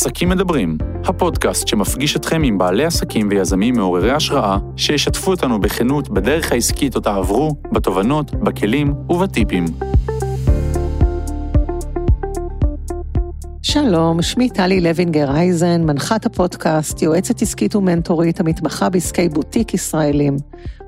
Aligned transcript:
עסקים 0.00 0.28
מדברים, 0.28 0.78
הפודקאסט 1.04 1.68
שמפגיש 1.68 2.16
אתכם 2.16 2.42
עם 2.42 2.58
בעלי 2.58 2.84
עסקים 2.84 3.28
ויזמים 3.30 3.74
מעוררי 3.74 4.10
השראה, 4.10 4.58
שישתפו 4.76 5.30
אותנו 5.30 5.60
בכנות 5.60 6.08
בדרך 6.08 6.52
העסקית 6.52 6.96
אותה 6.96 7.14
עברו, 7.14 7.50
בתובנות, 7.72 8.34
בכלים 8.34 8.94
ובטיפים. 9.08 9.64
שלום, 13.62 14.22
שמי 14.22 14.50
טלי 14.50 14.80
לוינגר 14.80 15.30
אייזן, 15.30 15.82
מנחת 15.84 16.26
הפודקאסט, 16.26 17.02
יועצת 17.02 17.42
עסקית 17.42 17.76
ומנטורית 17.76 18.40
המתמחה 18.40 18.88
בעסקי 18.88 19.28
בוטיק 19.28 19.74
ישראלים. 19.74 20.36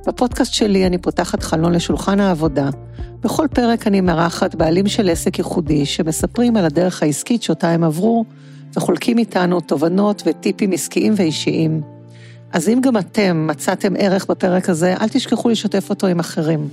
בפודקאסט 0.07 0.55
שלי 0.55 0.87
אני 0.87 0.99
פותחת 0.99 1.43
חלון 1.43 1.73
לשולחן 1.73 2.21
העבודה. 2.21 2.69
בכל 3.21 3.47
פרק 3.55 3.87
אני 3.87 4.01
מארחת 4.01 4.55
בעלים 4.55 4.89
של 4.89 5.11
עסק 5.11 5.39
ייחודי 5.39 5.87
שמספרים 5.87 6.57
על 6.57 6.65
הדרך 6.65 7.03
העסקית 7.03 7.43
שאותה 7.43 7.71
הם 7.71 7.85
עברו, 7.85 8.25
וחולקים 8.77 9.19
איתנו 9.19 9.61
תובנות 9.61 10.23
וטיפים 10.27 10.73
עסקיים 10.73 11.15
ואישיים. 11.17 11.81
אז 12.53 12.69
אם 12.69 12.81
גם 12.83 12.97
אתם 12.97 13.47
מצאתם 13.47 13.95
ערך 13.99 14.27
בפרק 14.27 14.69
הזה, 14.69 14.95
אל 15.01 15.09
תשכחו 15.09 15.49
לשתף 15.49 15.91
אותו 15.91 16.07
עם 16.07 16.21
אחרים. 16.21 16.69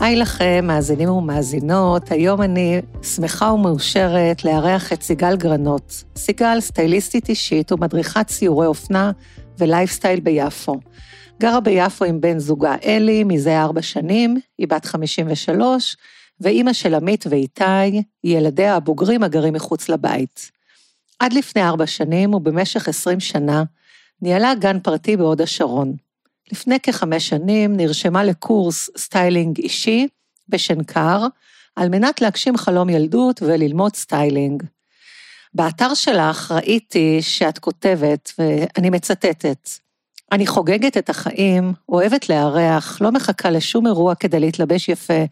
היי 0.00 0.16
לכם, 0.16 0.64
מאזינים 0.66 1.08
ומאזינות, 1.08 2.10
היום 2.10 2.42
אני 2.42 2.80
שמחה 3.02 3.52
ומאושרת 3.52 4.44
לארח 4.44 4.92
את 4.92 5.02
סיגל 5.02 5.36
גרנות. 5.36 6.04
סיגל 6.16 6.60
סטייליסטית 6.60 7.28
אישית 7.28 7.72
ומדריכת 7.72 8.26
ציורי 8.26 8.66
אופנה 8.66 9.10
ולייפסטייל 9.58 10.20
ביפו. 10.20 10.80
גרה 11.40 11.60
ביפו 11.60 12.04
עם 12.04 12.20
בן 12.20 12.38
זוגה 12.38 12.74
אלי 12.84 13.24
מזה 13.24 13.60
ארבע 13.60 13.82
שנים, 13.82 14.40
היא 14.58 14.68
בת 14.68 14.84
53, 14.84 15.96
ואימא 16.40 16.72
של 16.72 16.94
עמית 16.94 17.24
ואיתי, 17.30 18.02
ילדיה 18.24 18.76
הבוגרים 18.76 19.22
הגרים 19.22 19.52
מחוץ 19.52 19.88
לבית. 19.88 20.50
עד 21.18 21.32
לפני 21.32 21.62
ארבע 21.62 21.86
שנים 21.86 22.34
ובמשך 22.34 22.88
עשרים 22.88 23.20
שנה, 23.20 23.64
ניהלה 24.22 24.54
גן 24.54 24.80
פרטי 24.80 25.16
בהוד 25.16 25.40
השרון. 25.40 25.96
לפני 26.52 26.80
כחמש 26.80 27.28
שנים 27.28 27.76
נרשמה 27.76 28.24
לקורס 28.24 28.90
סטיילינג 28.96 29.58
אישי 29.58 30.08
בשנקר, 30.48 31.26
על 31.76 31.88
מנת 31.88 32.20
להגשים 32.20 32.56
חלום 32.56 32.88
ילדות 32.88 33.42
וללמוד 33.42 33.96
סטיילינג. 33.96 34.62
באתר 35.54 35.94
שלך 35.94 36.52
ראיתי 36.52 37.22
שאת 37.22 37.58
כותבת, 37.58 38.32
ואני 38.38 38.90
מצטטת, 38.90 39.68
אני 40.32 40.46
חוגגת 40.46 40.96
את 40.96 41.10
החיים, 41.10 41.72
אוהבת 41.88 42.28
לארח, 42.28 43.00
לא 43.00 43.12
מחכה 43.12 43.50
לשום 43.50 43.86
אירוע 43.86 44.14
כדי 44.14 44.40
להתלבש 44.40 44.88
יפה, 44.88 45.24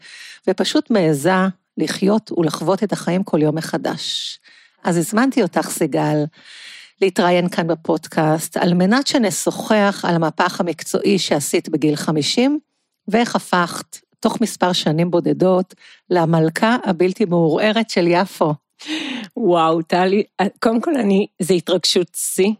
ופשוט 0.47 0.89
מעיזה 0.89 1.31
לחיות 1.77 2.31
ולחוות 2.31 2.83
את 2.83 2.93
החיים 2.93 3.23
כל 3.23 3.41
יום 3.41 3.55
מחדש. 3.55 4.39
אז 4.83 4.97
הזמנתי 4.97 5.41
אותך, 5.43 5.69
סיגל, 5.69 6.23
להתראיין 7.01 7.49
כאן 7.49 7.67
בפודקאסט, 7.67 8.57
על 8.57 8.73
מנת 8.73 9.07
שנשוחח 9.07 10.05
על 10.07 10.15
המהפך 10.15 10.59
המקצועי 10.59 11.19
שעשית 11.19 11.69
בגיל 11.69 11.95
50, 11.95 12.59
ואיך 13.07 13.35
הפכת, 13.35 13.97
תוך 14.19 14.41
מספר 14.41 14.73
שנים 14.73 15.11
בודדות, 15.11 15.73
למלכה 16.09 16.77
הבלתי 16.83 17.25
מעורערת 17.25 17.89
של 17.89 18.07
יפו. 18.07 18.53
וואו, 19.37 19.81
טלי, 19.81 20.23
קודם 20.59 20.81
כל 20.81 20.95
אני, 20.95 21.27
זה 21.41 21.53
התרגשות 21.53 22.07
שיא. 22.15 22.53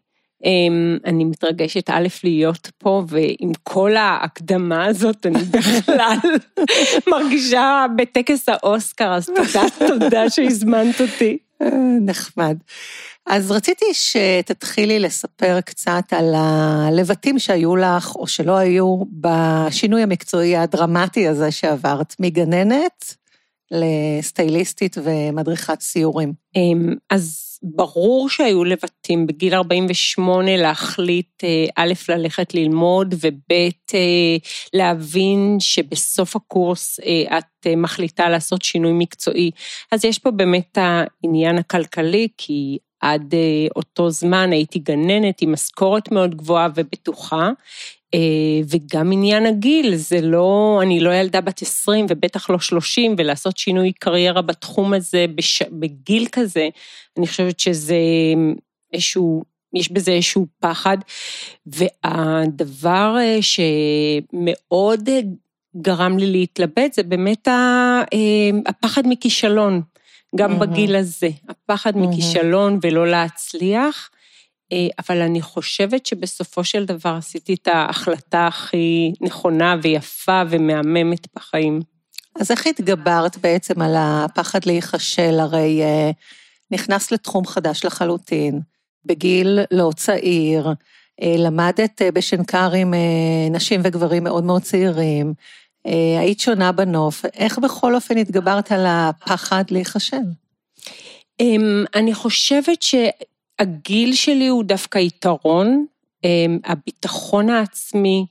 אמ, 0.44 0.97
אני 1.05 1.23
מתרגשת 1.23 1.89
א' 1.89 2.08
להיות 2.23 2.72
פה, 2.78 3.03
ועם 3.08 3.52
כל 3.64 3.95
ההקדמה 3.95 4.86
הזאת 4.86 5.25
אני 5.25 5.39
בכלל 5.53 6.17
מרגישה 7.08 7.86
בטקס 7.97 8.50
האוסקר, 8.50 9.13
אז 9.13 9.25
תודה, 9.25 9.66
תודה 9.88 10.30
שהזמנת 10.30 11.02
אותי. 11.02 11.38
נחמד. 12.02 12.58
אז 13.25 13.52
רציתי 13.52 13.86
שתתחילי 13.94 15.00
לספר 15.00 15.61
קצת 15.61 16.03
על 16.12 16.34
הלבטים 16.35 17.40
שהיו 17.40 17.75
לך, 17.75 18.16
או 18.16 18.28
שלא 18.28 18.57
היו, 18.57 19.03
בשינוי 19.19 20.01
המקצועי 20.01 20.57
הדרמטי 20.57 21.28
הזה 21.28 21.51
שעברת, 21.51 22.16
מגננת 22.19 23.16
לסטייליסטית 23.72 24.97
ומדריכת 25.03 25.81
סיורים. 25.81 26.34
אמ, 26.56 26.94
אז 27.09 27.44
ברור 27.64 28.30
שהיו 28.30 28.64
לבטים 28.64 29.28
בגיל 29.28 29.54
48 29.54 30.58
להחליט, 30.58 31.44
אה, 31.44 31.66
א', 31.76 31.94
ללכת 32.10 32.54
ללמוד, 32.54 33.16
וב', 33.22 33.52
אה, 33.94 34.00
להבין 34.74 35.58
שבסוף 35.60 36.36
הקורס 36.36 37.00
אה, 37.00 37.38
את 37.38 37.68
מחליטה 37.78 38.30
לעשות 38.30 38.62
שינוי 38.62 38.92
מקצועי. 38.94 39.52
אז 39.92 40.06
יש 40.06 40.20
פה 40.20 40.32
באמת 40.32 40.78
העניין 40.78 41.58
הכלכלי, 41.58 42.28
כי 42.38 42.78
עד 43.06 43.34
אותו 43.76 44.10
זמן 44.10 44.52
הייתי 44.52 44.80
גננת 44.80 45.42
עם 45.42 45.52
משכורת 45.52 46.12
מאוד 46.12 46.36
גבוהה 46.36 46.68
ובטוחה, 46.76 47.50
וגם 48.70 49.12
עניין 49.12 49.46
הגיל, 49.46 49.96
זה 49.96 50.22
לא, 50.22 50.80
אני 50.82 51.00
לא 51.00 51.16
ילדה 51.16 51.42
בת 51.42 51.62
20 51.62 52.06
ובטח 52.10 52.50
לא 52.50 52.60
30, 52.60 53.16
ולעשות 53.18 53.58
שינוי 53.58 53.92
קריירה 53.92 54.42
בתחום 54.42 54.94
הזה 54.94 55.26
בש, 55.36 55.62
בגיל 55.62 56.28
כזה, 56.32 56.70
אני 57.18 57.28
חושבת 57.28 57.60
שזה 57.60 57.98
איזשהו, 58.94 59.44
יש 59.74 59.92
בזה 59.92 60.12
איזשהו 60.12 60.48
פחד. 60.60 60.98
והדבר 61.66 63.16
אה, 63.20 63.40
שמאוד 63.42 65.10
גרם 65.78 66.18
לי 66.18 66.32
להתלבט 66.32 66.94
זה 66.94 67.04
באמת 67.04 67.48
אה, 67.48 68.04
הפחד 68.66 69.02
מכישלון, 69.06 69.82
גם 70.35 70.51
mm-hmm. 70.51 70.66
בגיל 70.66 70.96
הזה, 70.96 71.29
הפחד 71.50 71.96
mm-hmm. 71.96 71.97
מכישלון 71.97 72.79
ולא 72.81 73.07
להצליח. 73.07 74.09
אה, 74.72 74.88
אבל 75.00 75.22
אני 75.22 75.41
חושבת 75.41 76.06
שבסופו 76.06 76.63
של 76.63 76.85
דבר 76.85 77.16
עשיתי 77.18 77.53
את 77.53 77.68
ההחלטה 77.68 78.47
הכי 78.47 79.13
נכונה 79.22 79.75
ויפה 79.81 80.41
ומהממת 80.50 81.28
בחיים. 81.35 81.81
אז 82.40 82.51
איך 82.51 82.68
התגברת 82.68 83.38
בעצם 83.38 83.81
על 83.81 83.95
הפחד 83.97 84.59
להיכשל? 84.66 85.40
הרי 85.40 85.81
נכנס 86.72 87.12
לתחום 87.12 87.45
חדש 87.45 87.85
לחלוטין, 87.85 88.59
בגיל 89.06 89.59
לא 89.72 89.91
צעיר, 89.95 90.74
אה, 91.22 91.35
למדת 91.38 92.01
אה, 92.01 92.12
בשנקר 92.12 92.72
עם 92.72 92.94
אה, 92.94 93.50
נשים 93.51 93.81
וגברים 93.84 94.24
מאוד 94.24 94.44
מאוד 94.44 94.62
צעירים, 94.62 95.34
היית 96.19 96.40
שונה 96.40 96.72
בנוף, 96.72 97.25
איך 97.25 97.59
בכל 97.59 97.96
אופן 97.96 98.18
התגברת 98.18 98.72
על 98.72 98.85
הפחד 98.88 99.63
להיכשל? 99.72 100.18
אמ, 101.40 101.85
אני 101.96 102.13
חושבת 102.13 102.81
שהגיל 102.81 104.13
שלי 104.13 104.47
הוא 104.47 104.63
דווקא 104.63 104.97
יתרון, 104.97 105.85
אמ, 106.24 106.59
הביטחון 106.66 107.50
העצמי, 107.50 108.25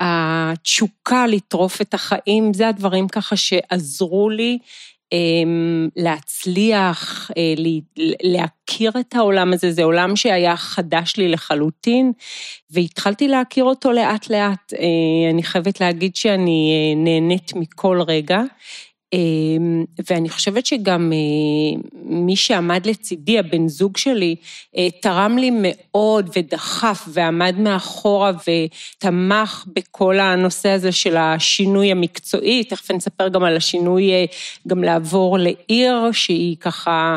התשוקה 0.00 1.26
לטרוף 1.26 1.80
את 1.80 1.94
החיים, 1.94 2.54
זה 2.54 2.68
הדברים 2.68 3.08
ככה 3.08 3.36
שעזרו 3.36 4.30
לי 4.30 4.58
להצליח, 5.96 7.30
אה, 7.36 7.54
להכיר 8.22 8.92
את 9.00 9.14
העולם 9.14 9.52
הזה, 9.52 9.72
זה 9.72 9.84
עולם 9.84 10.16
שהיה 10.16 10.56
חדש 10.56 11.16
לי 11.16 11.28
לחלוטין, 11.28 12.12
והתחלתי 12.70 13.28
להכיר 13.28 13.64
אותו 13.64 13.92
לאט 13.92 14.30
לאט. 14.30 14.72
אה, 14.74 15.30
אני 15.30 15.42
חייבת 15.42 15.80
להגיד 15.80 16.16
שאני 16.16 16.72
אה, 16.72 17.02
נהנית 17.04 17.52
מכל 17.54 18.00
רגע. 18.08 18.42
אמ, 19.12 19.84
ואני 20.10 20.28
חושבת 20.28 20.66
שגם 20.66 21.12
אה, 21.12 21.80
מי 22.02 22.36
שעמד 22.36 22.86
לצידי, 22.86 23.38
הבן 23.38 23.68
זוג 23.68 23.96
שלי, 23.96 24.36
אה, 24.76 24.88
תרם 25.02 25.38
לי 25.38 25.50
מאוד 25.54 26.30
ודחף 26.36 27.08
ועמד 27.12 27.54
מאחורה 27.58 28.32
ותמך 28.32 29.64
בכל 29.74 30.18
הנושא 30.20 30.68
הזה 30.68 30.92
של 30.92 31.16
השינוי 31.16 31.90
המקצועי, 31.90 32.64
תכף 32.64 32.90
אני 32.90 32.98
אספר 32.98 33.28
גם 33.28 33.44
על 33.44 33.56
השינוי, 33.56 34.12
אה, 34.12 34.24
גם 34.68 34.84
לעבור 34.84 35.38
לעיר 35.38 36.12
שהיא 36.12 36.56
ככה 36.60 37.16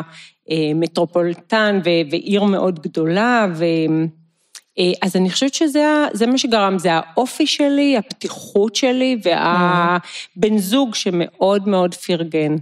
מטרופולטן 0.74 1.80
ועיר 2.10 2.44
מאוד 2.44 2.80
גדולה, 2.80 3.46
ו... 3.54 3.64
אה, 4.78 4.92
אז 5.02 5.16
אני 5.16 5.30
חושבת 5.30 5.54
שזה 5.54 6.26
מה 6.26 6.38
שגרם, 6.38 6.78
זה 6.78 6.88
האופי 6.92 7.46
שלי, 7.46 7.96
הפתיחות 7.96 8.76
שלי 8.76 9.16
והבן 9.22 10.58
זוג 10.58 10.94
שמאוד 10.94 11.68
מאוד 11.68 11.94
פרגן. 11.94 12.56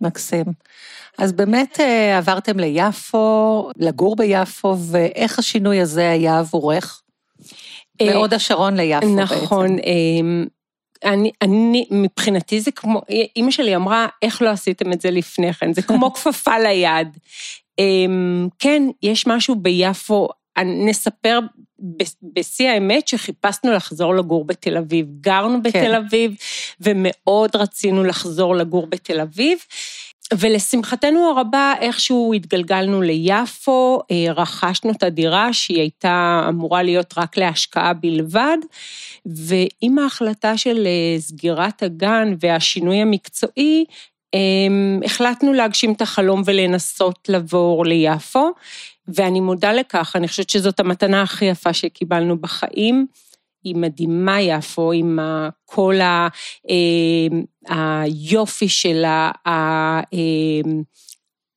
מקסים. 0.00 0.44
אז 1.18 1.32
באמת 1.32 1.80
אה, 1.80 2.18
עברתם 2.18 2.60
ליפו, 2.60 3.70
לגור 3.76 4.16
ביפו, 4.16 4.76
ואיך 4.90 5.38
השינוי 5.38 5.80
הזה 5.80 6.10
היה 6.10 6.38
עבורך? 6.38 7.02
אה, 8.00 8.14
מהוד 8.14 8.34
השרון 8.34 8.76
ליפו 8.76 9.06
נכון, 9.06 9.16
בעצם. 9.16 9.44
נכון. 9.44 9.76
אני, 11.04 11.30
אני, 11.42 11.86
מבחינתי 11.90 12.60
זה 12.60 12.70
כמו, 12.70 13.00
אימא 13.36 13.50
שלי 13.50 13.76
אמרה, 13.76 14.06
איך 14.22 14.42
לא 14.42 14.48
עשיתם 14.48 14.92
את 14.92 15.00
זה 15.00 15.10
לפני 15.10 15.52
כן? 15.52 15.72
זה 15.72 15.82
כמו 15.82 16.10
כפפה 16.14 16.58
ליד. 16.58 17.08
כן, 18.58 18.82
יש 19.02 19.26
משהו 19.26 19.56
ביפו, 19.56 20.28
נספר 20.64 21.38
בשיא 22.22 22.70
האמת 22.70 23.08
שחיפשנו 23.08 23.72
לחזור 23.72 24.14
לגור 24.14 24.44
בתל 24.44 24.76
אביב. 24.76 25.06
גרנו 25.20 25.62
בתל 25.62 25.70
כן. 25.72 25.94
אביב 25.94 26.34
ומאוד 26.80 27.56
רצינו 27.56 28.04
לחזור 28.04 28.56
לגור 28.56 28.86
בתל 28.86 29.20
אביב. 29.20 29.58
ולשמחתנו 30.34 31.26
הרבה, 31.36 31.74
איכשהו 31.80 32.34
התגלגלנו 32.34 33.02
ליפו, 33.02 34.00
אה, 34.10 34.32
רכשנו 34.32 34.90
את 34.90 35.02
הדירה 35.02 35.52
שהיא 35.52 35.80
הייתה 35.80 36.46
אמורה 36.48 36.82
להיות 36.82 37.14
רק 37.16 37.36
להשקעה 37.36 37.92
בלבד, 37.92 38.58
ועם 39.26 39.98
ההחלטה 39.98 40.56
של 40.56 40.86
אה, 40.86 41.20
סגירת 41.20 41.82
הגן 41.82 42.34
והשינוי 42.40 42.96
המקצועי, 42.96 43.84
החלטנו 45.04 45.52
להגשים 45.52 45.92
את 45.92 46.02
החלום 46.02 46.42
ולנסות 46.44 47.28
לעבור 47.28 47.86
ליפו, 47.86 48.50
ואני 49.08 49.40
מודה 49.40 49.72
לכך, 49.72 50.12
אני 50.16 50.28
חושבת 50.28 50.50
שזאת 50.50 50.80
המתנה 50.80 51.22
הכי 51.22 51.44
יפה 51.44 51.72
שקיבלנו 51.72 52.38
בחיים. 52.38 53.06
היא 53.64 53.76
מדהימה 53.76 54.40
יפו, 54.40 54.92
עם 54.92 55.18
כל 55.64 55.94
אמ, 56.68 57.44
היופי 57.68 58.68
שלה, 58.68 59.30
אמ, 59.46 60.82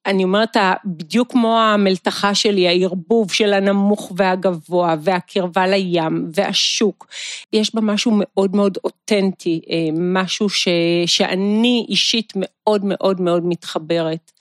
אני 0.10 0.24
אומרת, 0.24 0.58
בדיוק 0.86 1.32
כמו 1.32 1.60
המלתחה 1.60 2.36
שלי, 2.36 2.68
הערבוב 2.68 3.32
של 3.32 3.54
הנמוך 3.54 4.12
והגבוה, 4.16 4.96
והקרבה 5.00 5.68
לים, 5.68 6.30
והשוק, 6.36 7.08
יש 7.54 7.76
בה 7.76 7.82
משהו 7.82 8.12
מאוד 8.16 8.56
מאוד 8.56 8.78
אותנטי, 8.84 9.62
אה, 9.70 9.90
משהו 9.94 10.50
ש, 10.50 10.68
שאני 11.06 11.86
אישית 11.90 12.34
מאוד 12.36 12.82
מאוד 12.86 13.22
מאוד 13.22 13.46
מתחברת. 13.46 14.32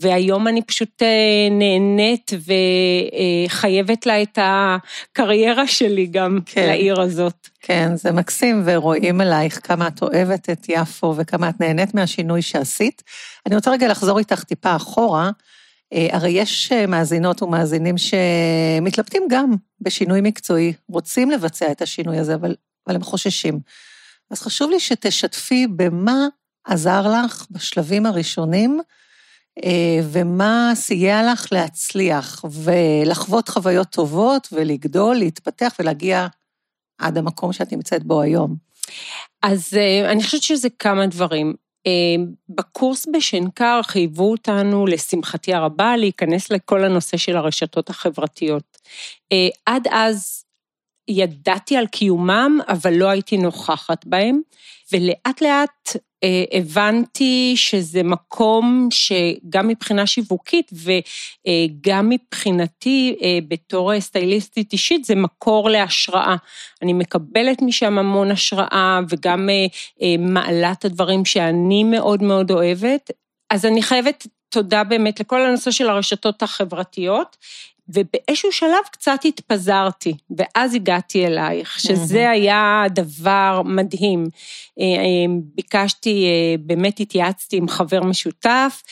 והיום 0.00 0.48
אני 0.48 0.62
פשוט 0.62 1.02
אה, 1.02 1.48
נהנית 1.50 2.30
וחייבת 3.48 4.06
לה 4.06 4.22
את 4.22 4.38
הקריירה 4.42 5.66
שלי 5.66 6.06
גם 6.06 6.38
כן. 6.46 6.66
לעיר 6.66 7.00
הזאת. 7.00 7.48
כן, 7.60 7.96
זה 7.96 8.12
מקסים, 8.12 8.62
ורואים 8.64 9.20
עלייך 9.20 9.60
כמה 9.66 9.88
את 9.88 10.02
אוהבת 10.02 10.50
את 10.50 10.66
יפו 10.68 11.14
וכמה 11.16 11.48
את 11.48 11.60
נהנית 11.60 11.94
מהשינוי 11.94 12.42
שעשית. 12.42 13.02
אני 13.46 13.56
רוצה 13.56 13.70
רגע 13.70 13.88
לחזור 13.88 14.18
איתך 14.18 14.44
טיפה 14.44 14.76
אחורה. 14.76 15.30
אה, 15.92 16.08
הרי 16.12 16.30
יש 16.30 16.72
אה, 16.72 16.86
מאזינות 16.86 17.42
ומאזינים 17.42 17.94
שמתלבטים 17.98 19.22
גם 19.30 19.54
בשינוי 19.80 20.20
מקצועי, 20.20 20.72
רוצים 20.88 21.30
לבצע 21.30 21.72
את 21.72 21.82
השינוי 21.82 22.18
הזה, 22.18 22.34
אבל, 22.34 22.54
אבל 22.86 22.94
הם 22.94 23.02
חוששים. 23.02 23.60
אז 24.30 24.42
חשוב 24.42 24.70
לי 24.70 24.80
שתשתפי 24.80 25.66
במה 25.76 26.26
עזר 26.64 27.06
לך 27.24 27.46
בשלבים 27.50 28.06
הראשונים, 28.06 28.80
ומה 30.12 30.72
סייע 30.74 31.32
לך 31.32 31.46
להצליח 31.52 32.44
ולחוות 32.50 33.48
חוויות 33.48 33.88
טובות 33.88 34.48
ולגדול, 34.52 35.16
להתפתח 35.16 35.74
ולהגיע 35.78 36.26
עד 36.98 37.18
המקום 37.18 37.52
שאת 37.52 37.72
נמצאת 37.72 38.04
בו 38.04 38.22
היום? 38.22 38.56
אז 39.42 39.74
אה, 39.76 40.12
אני 40.12 40.22
חושבת 40.22 40.42
שזה 40.42 40.68
כמה 40.78 41.06
דברים. 41.06 41.54
אה, 41.86 42.24
בקורס 42.48 43.06
בשנקר 43.12 43.80
חייבו 43.82 44.30
אותנו, 44.30 44.86
לשמחתי 44.86 45.54
הרבה, 45.54 45.96
להיכנס 45.96 46.50
לכל 46.50 46.84
הנושא 46.84 47.16
של 47.16 47.36
הרשתות 47.36 47.90
החברתיות. 47.90 48.78
עד 49.66 49.88
אז 49.90 50.44
ידעתי 51.08 51.76
על 51.76 51.86
קיומם, 51.86 52.58
אבל 52.68 52.94
לא 52.94 53.08
הייתי 53.08 53.36
נוכחת 53.36 54.04
בהם, 54.04 54.40
ולאט 54.92 55.42
לאט 55.42 55.96
אה, 55.96 56.00
הבנתי 56.52 57.52
שזה 57.56 58.02
מקום 58.02 58.88
שגם 58.90 59.68
מבחינה 59.68 60.06
שיווקית 60.06 60.70
וגם 60.72 62.08
מבחינתי 62.08 63.16
אה, 63.22 63.38
בתור 63.48 64.00
סטייליסטית 64.00 64.72
אישית 64.72 65.04
זה 65.04 65.14
מקור 65.14 65.70
להשראה. 65.70 66.36
אני 66.82 66.92
מקבלת 66.92 67.62
משם 67.62 67.98
המון 67.98 68.30
השראה 68.30 69.00
וגם 69.08 69.48
אה, 70.02 70.16
מעלה 70.18 70.72
את 70.72 70.84
הדברים 70.84 71.24
שאני 71.24 71.84
מאוד 71.84 72.22
מאוד 72.22 72.50
אוהבת. 72.50 73.10
אז 73.50 73.66
אני 73.66 73.82
חייבת 73.82 74.26
תודה 74.48 74.84
באמת 74.84 75.20
לכל 75.20 75.46
הנושא 75.46 75.70
של 75.70 75.88
הרשתות 75.88 76.42
החברתיות. 76.42 77.36
ובאיזשהו 77.88 78.52
שלב 78.52 78.84
קצת 78.92 79.20
התפזרתי, 79.24 80.14
ואז 80.36 80.74
הגעתי 80.74 81.26
אלייך, 81.26 81.80
שזה 81.80 82.30
היה 82.30 82.84
דבר 82.90 83.62
מדהים. 83.64 84.28
אה, 84.80 84.84
אה, 84.84 85.34
ביקשתי, 85.54 86.26
אה, 86.26 86.54
באמת 86.60 87.00
התייעצתי 87.00 87.56
עם 87.56 87.68
חבר 87.68 88.04
משותף, 88.04 88.82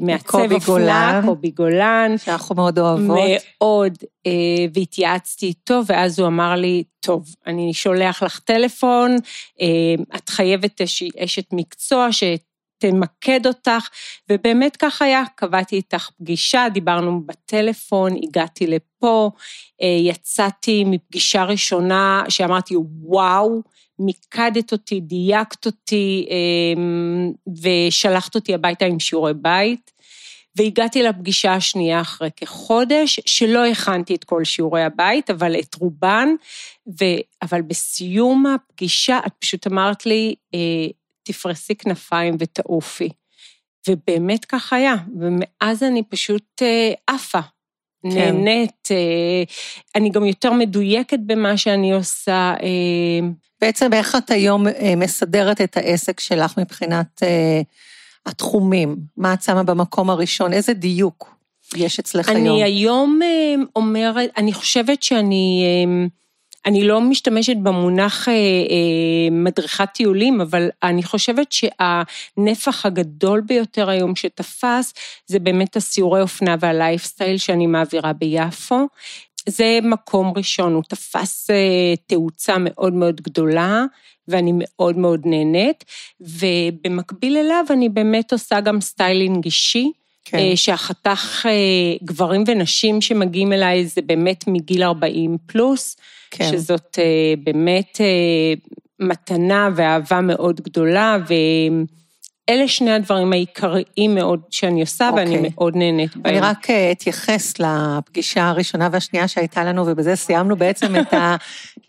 מעצב 0.00 0.52
אופנה, 0.52 1.20
קובי 1.26 1.50
גולן. 1.50 2.14
שאנחנו 2.24 2.54
מאוד 2.54 2.78
אוהבות. 2.78 3.18
מאוד, 3.60 3.98
והתייעצתי 4.74 5.46
איתו, 5.46 5.80
ואז 5.86 6.18
הוא 6.18 6.28
אמר 6.28 6.54
לי, 6.54 6.84
טוב, 7.00 7.34
אני 7.46 7.74
שולח 7.74 8.22
לך 8.22 8.38
טלפון, 8.38 9.16
את 10.16 10.28
חייבת 10.28 10.80
אשת 11.24 11.46
מקצוע 11.52 12.12
שת... 12.12 12.53
תמקד 12.78 13.46
אותך, 13.46 13.88
ובאמת 14.30 14.76
כך 14.76 15.02
היה, 15.02 15.22
קבעתי 15.34 15.76
איתך 15.76 16.10
פגישה, 16.18 16.66
דיברנו 16.72 17.20
בטלפון, 17.26 18.12
הגעתי 18.22 18.66
לפה, 18.66 19.30
אה, 19.82 19.86
יצאתי 20.00 20.84
מפגישה 20.84 21.44
ראשונה 21.44 22.24
שאמרתי, 22.28 22.74
וואו, 23.02 23.62
מיקדת 23.98 24.72
אותי, 24.72 25.00
דייקת 25.00 25.66
אותי, 25.66 26.26
אה, 26.30 26.82
ושלחת 27.62 28.34
אותי 28.34 28.54
הביתה 28.54 28.84
עם 28.84 29.00
שיעורי 29.00 29.34
בית. 29.34 29.94
והגעתי 30.56 31.02
לפגישה 31.02 31.54
השנייה 31.54 32.00
אחרי 32.00 32.28
כחודש, 32.36 33.20
שלא 33.26 33.66
הכנתי 33.66 34.14
את 34.14 34.24
כל 34.24 34.44
שיעורי 34.44 34.82
הבית, 34.82 35.30
אבל 35.30 35.58
את 35.60 35.74
רובן, 35.74 36.28
ו... 37.00 37.04
אבל 37.42 37.62
בסיום 37.62 38.46
הפגישה 38.46 39.18
את 39.26 39.32
פשוט 39.38 39.66
אמרת 39.66 40.06
לי, 40.06 40.34
אה, 40.54 40.86
תפרסי 41.24 41.74
כנפיים 41.74 42.36
ותעופי. 42.38 43.08
ובאמת 43.88 44.44
כך 44.44 44.72
היה, 44.72 44.94
ומאז 45.20 45.82
אני 45.82 46.02
פשוט 46.02 46.62
אה, 46.62 46.92
עפה. 47.06 47.40
כן. 48.02 48.08
נהנית, 48.10 48.88
אה, 48.90 49.42
אני 49.94 50.10
גם 50.10 50.24
יותר 50.24 50.52
מדויקת 50.52 51.18
במה 51.26 51.56
שאני 51.56 51.92
עושה. 51.92 52.54
אה. 52.62 53.28
בעצם 53.60 53.92
איך 53.92 54.16
את 54.16 54.30
היום 54.30 54.66
מסדרת 54.96 55.60
את 55.60 55.76
העסק 55.76 56.20
שלך 56.20 56.58
מבחינת 56.58 57.22
התחומים? 58.26 58.96
מה 59.16 59.34
את 59.34 59.42
שמה 59.42 59.62
במקום 59.62 60.10
הראשון? 60.10 60.52
איזה 60.52 60.72
דיוק 60.72 61.36
יש 61.76 61.98
אצלך 61.98 62.28
אני 62.28 62.38
היום? 62.38 62.56
אני 62.56 62.64
היום 62.64 63.20
אומרת, 63.76 64.30
אני 64.36 64.52
חושבת 64.52 65.02
שאני... 65.02 65.64
אני 66.66 66.84
לא 66.84 67.00
משתמשת 67.00 67.56
במונח 67.56 68.28
אה, 68.28 68.32
אה, 68.32 69.30
מדריכת 69.30 69.88
טיולים, 69.94 70.40
אבל 70.40 70.68
אני 70.82 71.02
חושבת 71.02 71.52
שהנפח 71.52 72.86
הגדול 72.86 73.40
ביותר 73.40 73.90
היום 73.90 74.16
שתפס, 74.16 74.94
זה 75.26 75.38
באמת 75.38 75.76
הסיורי 75.76 76.20
אופנה 76.20 76.56
והלייפסטייל 76.60 77.38
שאני 77.38 77.66
מעבירה 77.66 78.12
ביפו. 78.12 78.86
זה 79.48 79.78
מקום 79.82 80.32
ראשון, 80.36 80.74
הוא 80.74 80.82
תפס 80.88 81.50
אה, 81.50 81.94
תאוצה 82.06 82.56
מאוד 82.60 82.92
מאוד 82.92 83.20
גדולה, 83.20 83.84
ואני 84.28 84.52
מאוד 84.54 84.98
מאוד 84.98 85.20
נהנית, 85.24 85.84
ובמקביל 86.20 87.36
אליו 87.36 87.64
אני 87.70 87.88
באמת 87.88 88.32
עושה 88.32 88.60
גם 88.60 88.80
סטיילינג 88.80 89.44
אישי. 89.44 89.92
כן. 90.26 90.56
שהחתך 90.56 91.46
גברים 92.04 92.44
ונשים 92.46 93.00
שמגיעים 93.00 93.52
אליי 93.52 93.86
זה 93.86 94.02
באמת 94.02 94.44
מגיל 94.46 94.82
40 94.82 95.36
פלוס. 95.46 95.96
כן. 96.36 96.50
שזאת 96.52 96.98
אה, 96.98 97.34
באמת 97.44 98.00
אה, 98.00 98.54
מתנה 99.06 99.68
ואהבה 99.76 100.20
מאוד 100.20 100.60
גדולה, 100.60 101.16
ואלה 102.48 102.68
שני 102.68 102.92
הדברים 102.92 103.32
העיקריים 103.32 104.14
מאוד 104.14 104.40
שאני 104.50 104.80
עושה, 104.80 105.08
אוקיי. 105.08 105.24
ואני 105.24 105.48
מאוד 105.48 105.76
נהנית 105.76 106.16
בהם. 106.16 106.34
אני 106.34 106.40
רק 106.40 106.70
אה, 106.70 106.92
אתייחס 106.92 107.54
לפגישה 107.58 108.48
הראשונה 108.48 108.88
והשנייה 108.92 109.28
שהייתה 109.28 109.64
לנו, 109.64 109.86
ובזה 109.86 110.16
סיימנו 110.16 110.56
בעצם 110.56 110.96
את 110.96 111.14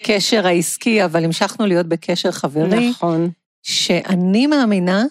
הקשר 0.01 0.47
העסקי, 0.47 1.05
אבל 1.05 1.25
המשכנו 1.25 1.65
להיות 1.65 1.85
בקשר 1.85 2.31
חברי. 2.31 2.89
נכון. 2.89 3.29
שאני 3.63 4.47
מאמינה 4.47 5.03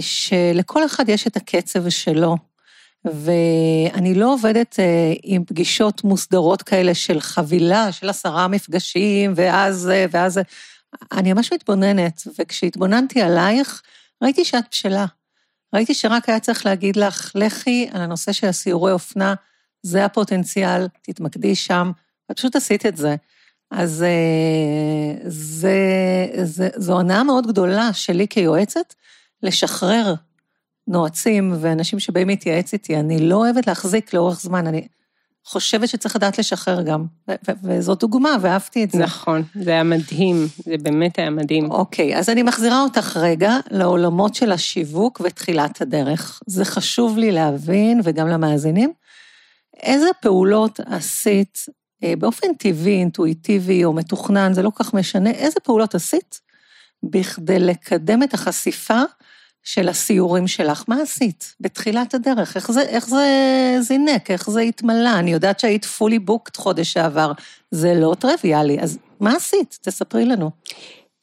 שלכל 0.00 0.86
אחד 0.86 1.08
יש 1.08 1.26
את 1.26 1.36
הקצב 1.36 1.88
שלו. 1.88 2.36
ואני 3.04 4.14
לא 4.14 4.32
עובדת 4.32 4.76
אה, 4.80 5.12
עם 5.22 5.44
פגישות 5.44 6.04
מוסדרות 6.04 6.62
כאלה 6.62 6.94
של 6.94 7.20
חבילה, 7.20 7.92
של 7.92 8.08
עשרה 8.08 8.48
מפגשים, 8.48 9.32
ואז, 9.36 9.90
אה, 9.92 10.06
ואז, 10.10 10.40
אני 11.12 11.32
ממש 11.32 11.52
מתבוננת, 11.52 12.22
וכשהתבוננתי 12.38 13.22
עלייך, 13.22 13.82
ראיתי 14.22 14.44
שאת 14.44 14.64
בשלה. 14.70 15.06
ראיתי 15.74 15.94
שרק 15.94 16.28
היה 16.28 16.40
צריך 16.40 16.66
להגיד 16.66 16.96
לך, 16.96 17.32
לכי 17.34 17.88
על 17.92 18.00
הנושא 18.00 18.32
של 18.32 18.46
הסיורי 18.46 18.92
אופנה, 18.92 19.34
זה 19.82 20.04
הפוטנציאל, 20.04 20.88
תתמקדי 21.02 21.54
שם, 21.54 21.90
ואת 22.28 22.38
פשוט 22.38 22.56
עשית 22.56 22.86
את 22.86 22.96
זה. 22.96 23.16
אז 23.70 24.02
אה, 24.02 25.28
זה, 25.28 25.76
זה, 26.42 26.68
זו 26.76 27.00
הנאה 27.00 27.22
מאוד 27.22 27.46
גדולה 27.46 27.92
שלי 27.92 28.28
כיועצת, 28.28 28.94
לשחרר 29.42 30.14
נועצים 30.88 31.54
ואנשים 31.60 31.98
שבאים 31.98 32.28
להתייעץ 32.28 32.72
איתי, 32.72 32.96
אני 32.96 33.28
לא 33.28 33.36
אוהבת 33.36 33.66
להחזיק 33.66 34.14
לאורך 34.14 34.40
זמן, 34.40 34.66
אני 34.66 34.86
חושבת 35.46 35.88
שצריך 35.88 36.16
לדעת 36.16 36.38
לשחרר 36.38 36.82
גם. 36.82 37.04
וזאת 37.62 38.00
דוגמה, 38.00 38.36
ואהבתי 38.40 38.84
את 38.84 38.90
זה. 38.90 38.98
נכון, 38.98 39.42
זה 39.54 39.70
היה 39.70 39.82
מדהים, 39.82 40.46
זה 40.64 40.74
באמת 40.82 41.18
היה 41.18 41.30
מדהים. 41.30 41.70
אוקיי, 41.70 42.18
אז 42.18 42.28
אני 42.28 42.42
מחזירה 42.42 42.82
אותך 42.82 43.16
רגע 43.16 43.56
לעולמות 43.70 44.34
של 44.34 44.52
השיווק 44.52 45.20
ותחילת 45.24 45.80
הדרך. 45.80 46.40
זה 46.46 46.64
חשוב 46.64 47.18
לי 47.18 47.32
להבין, 47.32 48.00
וגם 48.04 48.28
למאזינים, 48.28 48.92
איזה 49.82 50.06
פעולות 50.20 50.80
עשית 50.80 51.58
אה, 52.04 52.16
באופן 52.18 52.54
טבעי, 52.58 52.98
אינטואיטיבי 52.98 53.84
או 53.84 53.92
מתוכנן, 53.92 54.52
זה 54.52 54.62
לא 54.62 54.70
כך 54.74 54.94
משנה, 54.94 55.30
איזה 55.30 55.60
פעולות 55.60 55.94
עשית 55.94 56.40
בכדי 57.02 57.58
לקדם 57.58 58.22
את 58.22 58.34
החשיפה 58.34 59.02
של 59.64 59.88
הסיורים 59.88 60.46
שלך. 60.46 60.84
מה 60.88 61.02
עשית 61.02 61.54
בתחילת 61.60 62.14
הדרך? 62.14 62.56
איך 62.56 62.72
זה, 62.72 62.82
איך 62.82 63.06
זה 63.06 63.26
זינק? 63.80 64.30
איך 64.30 64.50
זה 64.50 64.60
התמלא? 64.60 65.18
אני 65.18 65.32
יודעת 65.32 65.60
שהיית 65.60 65.84
פולי 65.84 66.18
בוקט 66.18 66.56
חודש 66.56 66.92
שעבר. 66.92 67.32
זה 67.70 67.94
לא 67.94 68.14
טריוויאלי, 68.18 68.80
אז 68.80 68.98
מה 69.20 69.36
עשית? 69.36 69.78
תספרי 69.82 70.24
לנו. 70.24 70.50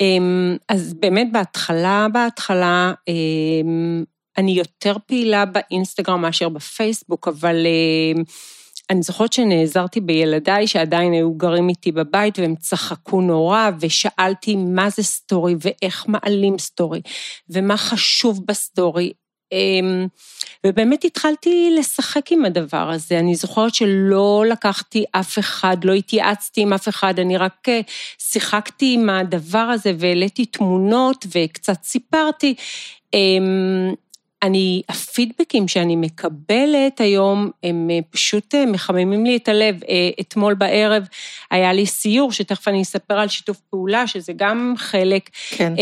אמ, 0.01 0.57
אז 0.69 0.93
באמת 0.93 1.31
בהתחלה, 1.31 2.07
בהתחלה, 2.13 2.93
אמ, 3.07 4.03
אני 4.38 4.51
יותר 4.51 4.95
פעילה 5.05 5.45
באינסטגרם 5.45 6.21
מאשר 6.21 6.50
בפייסבוק, 6.50 7.27
אבל 7.27 7.55
אמ, 7.65 8.24
אני 8.91 9.01
זוכרת 9.01 9.33
שנעזרתי 9.33 10.01
בילדיי 10.01 10.67
שעדיין 10.67 11.13
היו 11.13 11.33
גרים 11.33 11.69
איתי 11.69 11.91
בבית 11.91 12.39
והם 12.39 12.55
צחקו 12.55 13.21
נורא, 13.21 13.69
ושאלתי 13.79 14.55
מה 14.55 14.89
זה 14.89 15.03
story 15.03 15.56
ואיך 15.62 16.05
מעלים 16.07 16.60
story, 16.60 17.01
ומה 17.50 17.77
חשוב 17.77 18.45
ב 18.46 18.55
story. 18.55 19.13
אמ, 19.51 20.07
ובאמת 20.65 21.03
התחלתי 21.03 21.75
לשחק 21.79 22.31
עם 22.31 22.45
הדבר 22.45 22.89
הזה. 22.89 23.19
אני 23.19 23.36
זוכרת 23.36 23.75
שלא 23.75 24.43
לקחתי 24.50 25.03
אף 25.12 25.39
אחד, 25.39 25.77
לא 25.83 25.93
התייעצתי 25.93 26.62
עם 26.62 26.74
אף 26.74 26.89
אחד, 26.89 27.19
אני 27.19 27.38
רק 27.38 27.69
אה, 27.69 27.81
שיחקתי 28.17 28.93
עם 28.93 29.10
הדבר 29.10 29.57
הזה 29.57 29.93
והעליתי 30.00 30.45
תמונות 30.45 31.25
וקצת 31.36 31.83
סיפרתי. 31.83 32.55
אני, 34.43 34.81
הפידבקים 34.89 35.67
שאני 35.67 35.95
מקבלת 35.95 37.00
היום, 37.00 37.51
הם 37.63 37.89
אה, 37.91 38.00
פשוט 38.10 38.55
אה, 38.55 38.65
מחממים 38.65 39.25
לי 39.25 39.38
את 39.38 39.48
הלב. 39.48 39.83
אה, 39.89 40.10
אתמול 40.19 40.53
בערב 40.53 41.03
היה 41.51 41.74
לי 41.74 41.86
סיור, 41.86 42.31
שתכף 42.31 42.67
אני 42.67 42.81
אספר 42.81 43.13
על 43.13 43.27
שיתוף 43.27 43.57
פעולה, 43.69 44.07
שזה 44.07 44.33
גם 44.36 44.74
חלק. 44.77 45.29
כן. 45.50 45.74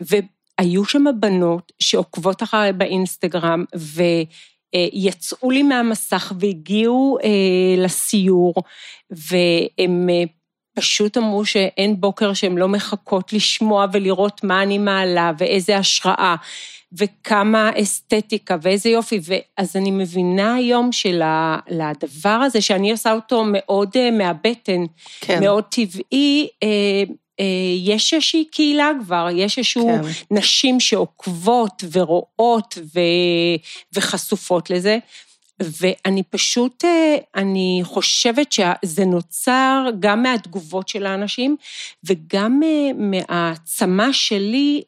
והיו 0.00 0.84
שם 0.84 1.04
בנות 1.20 1.72
שעוקבות 1.78 2.42
אחריי 2.42 2.72
באינסטגרם, 2.72 3.64
ויצאו 4.74 5.50
לי 5.50 5.62
מהמסך 5.62 6.32
והגיעו 6.40 7.18
לסיור, 7.76 8.54
והם... 9.10 10.08
פשוט 10.74 11.16
אמרו 11.16 11.44
שאין 11.44 12.00
בוקר 12.00 12.34
שהן 12.34 12.58
לא 12.58 12.68
מחכות 12.68 13.32
לשמוע 13.32 13.86
ולראות 13.92 14.44
מה 14.44 14.62
אני 14.62 14.78
מעלה 14.78 15.32
ואיזה 15.38 15.76
השראה. 15.76 16.36
וכמה 16.98 17.70
אסתטיקה 17.82 18.56
ואיזה 18.62 18.88
יופי, 18.90 19.20
ואז 19.22 19.76
אני 19.76 19.90
מבינה 19.90 20.54
היום 20.54 20.92
שלדבר 20.92 22.28
הזה, 22.28 22.60
שאני 22.60 22.92
עושה 22.92 23.12
אותו 23.12 23.44
מאוד 23.46 23.90
אה, 23.96 24.10
מהבטן, 24.10 24.84
כן. 25.20 25.40
מאוד 25.40 25.64
טבעי, 25.64 26.48
אה, 26.62 26.68
אה, 27.40 27.44
יש 27.78 28.14
איזושהי 28.14 28.44
קהילה 28.44 28.90
כבר, 29.04 29.28
יש 29.32 29.58
איזשהו 29.58 29.88
כן. 29.88 30.08
נשים 30.30 30.80
שעוקבות 30.80 31.84
ורואות 31.92 32.78
ו, 32.94 33.00
וחשופות 33.94 34.70
לזה. 34.70 34.98
ואני 35.80 36.22
פשוט, 36.22 36.84
אני 37.36 37.80
חושבת 37.84 38.52
שזה 38.52 39.04
נוצר 39.04 39.84
גם 40.00 40.22
מהתגובות 40.22 40.88
של 40.88 41.06
האנשים 41.06 41.56
וגם 42.04 42.60
מהעצמה 42.96 44.12
שלי 44.12 44.82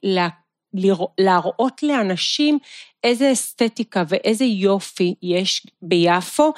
להראות 1.19 1.83
לאנשים 1.83 2.59
איזה 3.05 3.33
אסתטיקה 3.33 4.05
ואיזה 4.09 4.45
יופי 4.45 5.15
יש 5.23 5.67
ביפו, 5.83 6.53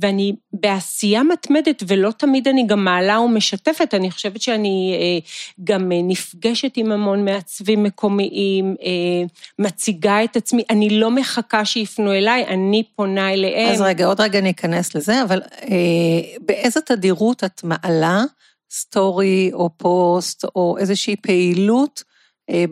ואני 0.00 0.32
בעשייה 0.52 1.22
מתמדת, 1.22 1.82
ולא 1.86 2.10
תמיד 2.10 2.48
אני 2.48 2.66
גם 2.66 2.84
מעלה 2.84 3.20
ומשתפת, 3.20 3.94
אני 3.94 4.10
חושבת 4.10 4.42
שאני 4.42 4.96
אה, 5.00 5.18
גם 5.64 5.92
נפגשת 5.92 6.76
עם 6.76 6.92
המון 6.92 7.24
מעצבים 7.24 7.82
מקומיים, 7.82 8.74
אה, 8.82 9.26
מציגה 9.58 10.24
את 10.24 10.36
עצמי, 10.36 10.62
אני 10.70 10.90
לא 10.90 11.10
מחכה 11.10 11.64
שיפנו 11.64 12.12
אליי, 12.12 12.46
אני 12.46 12.82
פונה 12.96 13.32
אליהם. 13.32 13.72
אז 13.74 13.80
רגע, 13.80 14.06
עוד 14.06 14.20
רגע 14.20 14.38
אני 14.38 14.50
אכנס 14.50 14.94
לזה, 14.94 15.22
אבל 15.22 15.42
אה, 15.62 16.36
באיזה 16.40 16.80
תדירות 16.80 17.44
את 17.44 17.64
מעלה 17.64 18.24
סטורי 18.70 19.50
או 19.52 19.70
פוסט 19.76 20.44
או 20.44 20.76
איזושהי 20.78 21.16
פעילות, 21.16 22.02
אה, 22.06 22.11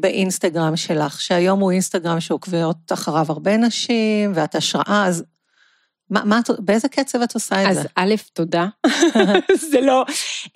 באינסטגרם 0.01 0.77
שלך, 0.77 1.21
שהיום 1.21 1.61
הוא 1.61 1.71
אינסטגרם 1.71 2.21
שעוקבות 2.21 2.93
אחריו 2.93 3.27
הרבה 3.29 3.57
נשים, 3.57 4.33
ואת 4.35 4.55
השראה, 4.55 5.07
אז 5.07 5.25
מה, 6.11 6.25
מה, 6.25 6.41
באיזה 6.59 6.89
קצב 6.89 7.23
את 7.23 7.35
עושה 7.35 7.63
את 7.63 7.69
אז 7.69 7.77
זה? 7.77 7.81
אז 7.81 7.87
א', 7.97 8.15
תודה. 8.33 8.67
זה 9.71 9.81
לא... 9.81 10.05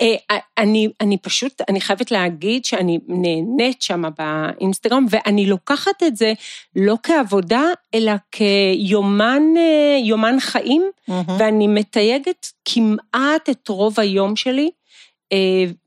אה, 0.01 0.39
אני, 0.59 0.89
אני 1.01 1.19
פשוט, 1.19 1.63
אני 1.69 1.81
חייבת 1.81 2.11
להגיד 2.11 2.65
שאני 2.65 2.99
נהנית 3.09 3.83
שם 3.83 4.03
באינסטגרם, 4.19 5.07
ואני 5.11 5.47
לוקחת 5.47 6.03
את 6.07 6.17
זה 6.17 6.33
לא 6.77 6.97
כעבודה, 7.03 7.63
אלא 7.95 8.13
כיומן 8.33 9.43
אה, 9.57 10.41
חיים, 10.41 10.83
ואני 11.09 11.67
מתייגת 11.67 12.47
כמעט 12.65 13.49
את 13.51 13.69
רוב 13.69 14.01
היום 14.01 14.37
שלי. 14.37 14.71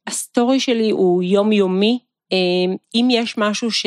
הסטורי 0.07 0.59
שלי 0.59 0.89
הוא 0.89 1.23
יומיומי, 1.23 1.99
אם 2.95 3.07
יש 3.11 3.37
משהו 3.37 3.71
ש... 3.71 3.85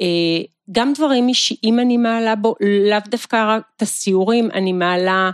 אה, 0.00 0.42
גם 0.72 0.92
דברים 0.92 1.28
אישיים 1.28 1.80
אני 1.80 1.96
מעלה 1.96 2.36
בו, 2.36 2.54
לאו 2.60 2.98
דווקא 3.08 3.54
רק 3.56 3.62
את 3.76 3.82
הסיורים, 3.82 4.50
אני 4.50 4.72
מעלה 4.72 5.30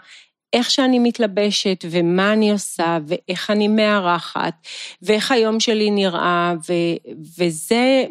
איך 0.52 0.71
שאני 0.71 0.99
מתלבשת 0.99 1.85
ומה 1.90 2.33
אני 2.33 2.50
עושה 2.50 2.99
ואיך 3.07 3.50
אני 3.50 3.69
מארחת 3.69 4.55
ואיך 5.02 5.33
היום 5.33 5.61
שלי 5.61 5.90
נראה 5.90 6.55
ו, 6.69 6.73
וזה 7.38 8.05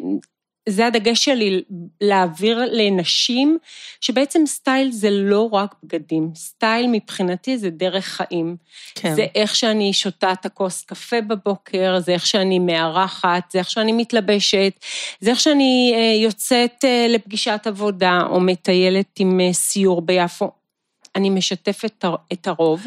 זה 0.68 0.86
הדגש 0.86 1.24
שלי, 1.24 1.62
להעביר 2.00 2.62
לנשים, 2.72 3.58
שבעצם 4.00 4.46
סטייל 4.46 4.90
זה 4.92 5.10
לא 5.10 5.48
רק 5.52 5.74
בגדים, 5.84 6.30
סטייל 6.34 6.86
מבחינתי 6.92 7.58
זה 7.58 7.70
דרך 7.70 8.04
חיים. 8.04 8.56
כן. 8.94 9.14
זה 9.14 9.26
איך 9.34 9.54
שאני 9.54 9.92
שותה 9.92 10.32
את 10.32 10.46
הכוס 10.46 10.82
קפה 10.82 11.20
בבוקר, 11.20 11.98
זה 12.00 12.12
איך 12.12 12.26
שאני 12.26 12.58
מארחת, 12.58 13.50
זה 13.50 13.58
איך 13.58 13.70
שאני 13.70 13.92
מתלבשת, 13.92 14.72
זה 15.20 15.30
איך 15.30 15.40
שאני 15.40 15.92
אה, 15.96 16.22
יוצאת 16.22 16.84
אה, 16.84 17.06
לפגישת 17.08 17.66
עבודה 17.66 18.22
או 18.30 18.40
מטיילת 18.40 19.06
עם 19.18 19.40
אה, 19.40 19.52
סיור 19.52 20.02
ביפו. 20.02 20.50
אני 21.16 21.30
משתפת 21.30 22.04
את 22.32 22.46
הרוב. 22.46 22.86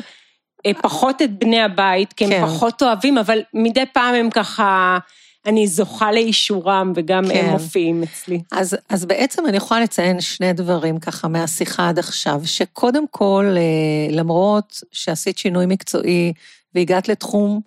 פחות 0.82 1.22
את 1.22 1.40
בני 1.40 1.62
הבית, 1.62 2.14
כי 2.14 2.26
הם 2.26 2.30
כן. 2.30 2.46
פחות 2.46 2.84
אוהבים, 2.84 3.18
אבל 3.18 3.42
מדי 3.54 3.86
פעם 3.94 4.16
הם 4.16 4.30
ככה... 4.30 4.98
אני 5.46 5.68
זוכה 5.68 6.12
לאישורם 6.12 6.94
וגם 6.96 7.24
כן. 7.28 7.46
הם 7.46 7.50
מופיעים 7.50 8.04
אצלי. 8.04 8.42
אז, 8.52 8.78
אז 8.90 9.06
בעצם 9.06 9.48
אני 9.48 9.58
יכולה 9.58 9.82
לציין 9.82 10.22
שני 10.22 10.54
דברים 10.54 11.00
ככה 11.00 11.28
מהשיחה 11.28 11.90
עד 11.90 12.00
עכשיו, 12.00 12.42
שקודם 12.46 13.08
כל, 13.12 13.46
אה, 13.58 14.16
למרות 14.16 14.84
שעשית 14.92 15.38
שינוי 15.38 15.66
מקצועי 15.66 16.34
והגעת 16.76 17.08
לתחום 17.08 17.62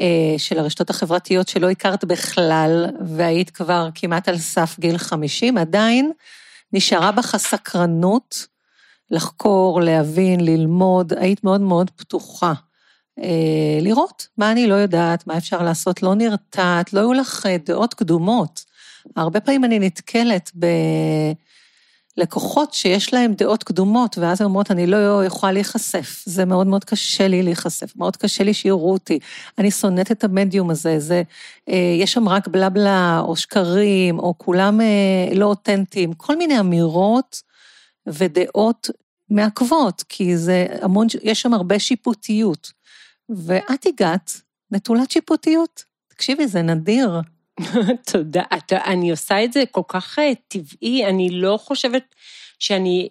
אה, 0.00 0.34
של 0.38 0.58
הרשתות 0.58 0.90
החברתיות 0.90 1.48
שלא 1.48 1.70
הכרת 1.70 2.04
בכלל, 2.04 2.86
והיית 3.06 3.50
כבר 3.50 3.88
כמעט 3.94 4.28
על 4.28 4.38
סף 4.38 4.76
גיל 4.78 4.98
50, 4.98 5.58
עדיין 5.58 6.12
נשארה 6.72 7.12
בך 7.12 7.34
הסקרנות 7.34 8.46
לחקור, 9.10 9.80
להבין, 9.80 10.40
ללמוד, 10.40 11.12
היית 11.16 11.44
מאוד 11.44 11.60
מאוד 11.60 11.90
פתוחה. 11.90 12.52
אה, 13.22 13.78
לראות 13.80 14.28
מה 14.38 14.52
אני 14.52 14.66
לא 14.66 14.74
יודעת, 14.74 15.26
מה 15.26 15.36
אפשר 15.36 15.62
לעשות, 15.62 16.02
לא 16.02 16.14
נרתעת, 16.14 16.92
לא 16.92 17.00
היו 17.00 17.12
לך 17.12 17.46
אה, 17.46 17.56
דעות 17.66 17.94
קדומות. 17.94 18.64
הרבה 19.16 19.40
פעמים 19.40 19.64
אני 19.64 19.78
נתקלת 19.78 20.50
בלקוחות 22.16 22.74
שיש 22.74 23.14
להם 23.14 23.34
דעות 23.34 23.64
קדומות, 23.64 24.18
ואז 24.18 24.40
הן 24.40 24.44
אומרות, 24.44 24.70
אני 24.70 24.86
לא 24.86 25.24
יכולה 25.24 25.52
להיחשף, 25.52 26.22
זה 26.24 26.44
מאוד 26.44 26.66
מאוד 26.66 26.84
קשה 26.84 27.28
לי 27.28 27.42
להיחשף, 27.42 27.96
מאוד 27.96 28.16
קשה 28.16 28.44
לי 28.44 28.54
שיראו 28.54 28.92
אותי, 28.92 29.18
אני 29.58 29.70
שונאת 29.70 30.12
את 30.12 30.24
המדיום 30.24 30.70
הזה, 30.70 30.98
זה, 30.98 31.22
אה, 31.68 31.96
יש 32.00 32.12
שם 32.12 32.28
רק 32.28 32.48
בלה 32.48 32.68
בלה, 32.68 33.20
או 33.24 33.36
שקרים, 33.36 34.18
או 34.18 34.34
כולם 34.38 34.80
לא 35.34 35.46
אותנטיים, 35.46 36.12
כל 36.12 36.36
מיני 36.36 36.60
אמירות 36.60 37.42
ודעות 38.06 38.90
מעכבות, 39.30 40.04
כי 40.08 40.36
זה 40.36 40.66
המון, 40.82 41.06
יש 41.22 41.42
שם 41.42 41.54
הרבה 41.54 41.78
שיפוטיות. 41.78 42.75
ואת 43.28 43.86
הגעת 43.86 44.40
נטולת 44.70 45.10
שיפוטיות. 45.10 45.84
תקשיבי, 46.08 46.46
זה 46.46 46.62
נדיר. 46.62 47.20
תודה. 48.12 48.42
אתה, 48.56 48.84
אני 48.84 49.10
עושה 49.10 49.44
את 49.44 49.52
זה 49.52 49.64
כל 49.70 49.82
כך 49.88 50.18
אה, 50.18 50.32
טבעי, 50.48 51.06
אני 51.06 51.30
לא 51.30 51.58
חושבת 51.62 52.14
שאני... 52.58 53.08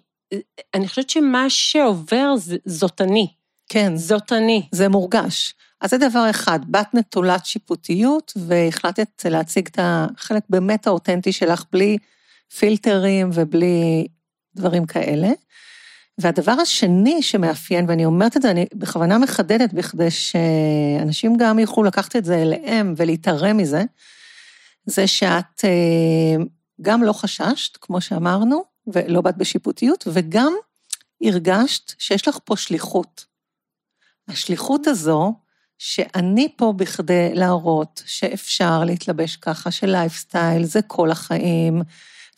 אני 0.74 0.88
חושבת 0.88 1.10
שמה 1.10 1.50
שעובר 1.50 2.34
זאת 2.64 3.00
אני. 3.00 3.26
כן. 3.68 3.96
זאת 3.96 4.32
אני. 4.32 4.68
זה 4.72 4.88
מורגש. 4.88 5.54
אז 5.80 5.90
זה 5.90 5.98
דבר 5.98 6.30
אחד, 6.30 6.60
בת 6.70 6.94
נטולת 6.94 7.46
שיפוטיות, 7.46 8.32
והחלטת 8.36 9.26
להציג 9.30 9.66
את 9.66 9.78
החלק 9.82 10.42
באמת 10.50 10.86
האותנטי 10.86 11.32
שלך 11.32 11.64
בלי 11.72 11.98
פילטרים 12.58 13.30
ובלי 13.32 14.06
דברים 14.56 14.86
כאלה. 14.86 15.28
והדבר 16.18 16.52
השני 16.52 17.22
שמאפיין, 17.22 17.84
ואני 17.88 18.04
אומרת 18.04 18.36
את 18.36 18.42
זה, 18.42 18.50
אני 18.50 18.66
בכוונה 18.74 19.18
מחדדת 19.18 19.72
בכדי 19.72 20.10
שאנשים 20.10 21.36
גם 21.36 21.58
יוכלו 21.58 21.84
לקחת 21.84 22.16
את 22.16 22.24
זה 22.24 22.36
אליהם 22.42 22.94
ולהתערם 22.96 23.56
מזה, 23.56 23.82
זה 24.86 25.06
שאת 25.06 25.64
אה, 25.64 26.44
גם 26.82 27.02
לא 27.02 27.12
חששת, 27.12 27.76
כמו 27.80 28.00
שאמרנו, 28.00 28.64
ולא 28.86 29.20
באת 29.20 29.36
בשיפוטיות, 29.36 30.04
וגם 30.12 30.54
הרגשת 31.22 31.92
שיש 31.98 32.28
לך 32.28 32.38
פה 32.44 32.56
שליחות. 32.56 33.24
השליחות 34.28 34.86
הזו, 34.86 35.34
שאני 35.78 36.48
פה 36.56 36.72
בכדי 36.76 37.34
להראות 37.34 38.02
שאפשר 38.06 38.84
להתלבש 38.84 39.36
ככה, 39.36 39.70
שלייפסטייל 39.70 40.64
זה 40.64 40.82
כל 40.82 41.10
החיים, 41.10 41.82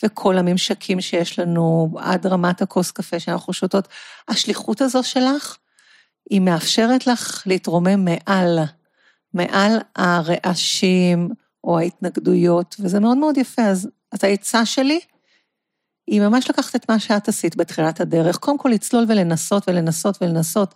וכל 0.05 0.39
הממשקים 0.39 1.01
שיש 1.01 1.39
לנו 1.39 1.95
עד 1.99 2.27
רמת 2.27 2.63
הכוס 2.63 2.91
קפה 2.91 3.21
שאנחנו 3.21 3.53
שותות, 3.53 3.89
השליחות 4.29 4.81
הזו 4.81 5.03
שלך, 5.03 5.57
היא 6.31 6.41
מאפשרת 6.41 7.07
לך 7.07 7.43
להתרומם 7.47 8.05
מעל, 8.05 8.59
מעל 9.35 9.79
הרעשים 9.97 11.29
או 11.65 11.79
ההתנגדויות, 11.79 12.77
וזה 12.81 13.01
מאוד 13.01 13.17
מאוד 13.17 13.37
יפה. 13.37 13.63
אז, 13.63 13.89
אז 14.13 14.25
העצה 14.25 14.67
שלי, 14.67 15.01
היא 16.07 16.21
ממש 16.21 16.51
לקחת 16.51 16.77
את 16.77 16.91
מה 16.91 16.99
שאת 16.99 17.29
עשית 17.29 17.57
בתחילת 17.57 18.01
הדרך, 18.01 18.37
קודם 18.37 18.59
כל 18.59 18.69
לצלול 18.69 19.05
ולנסות 19.09 19.69
ולנסות 19.69 20.23
ולנסות, 20.23 20.75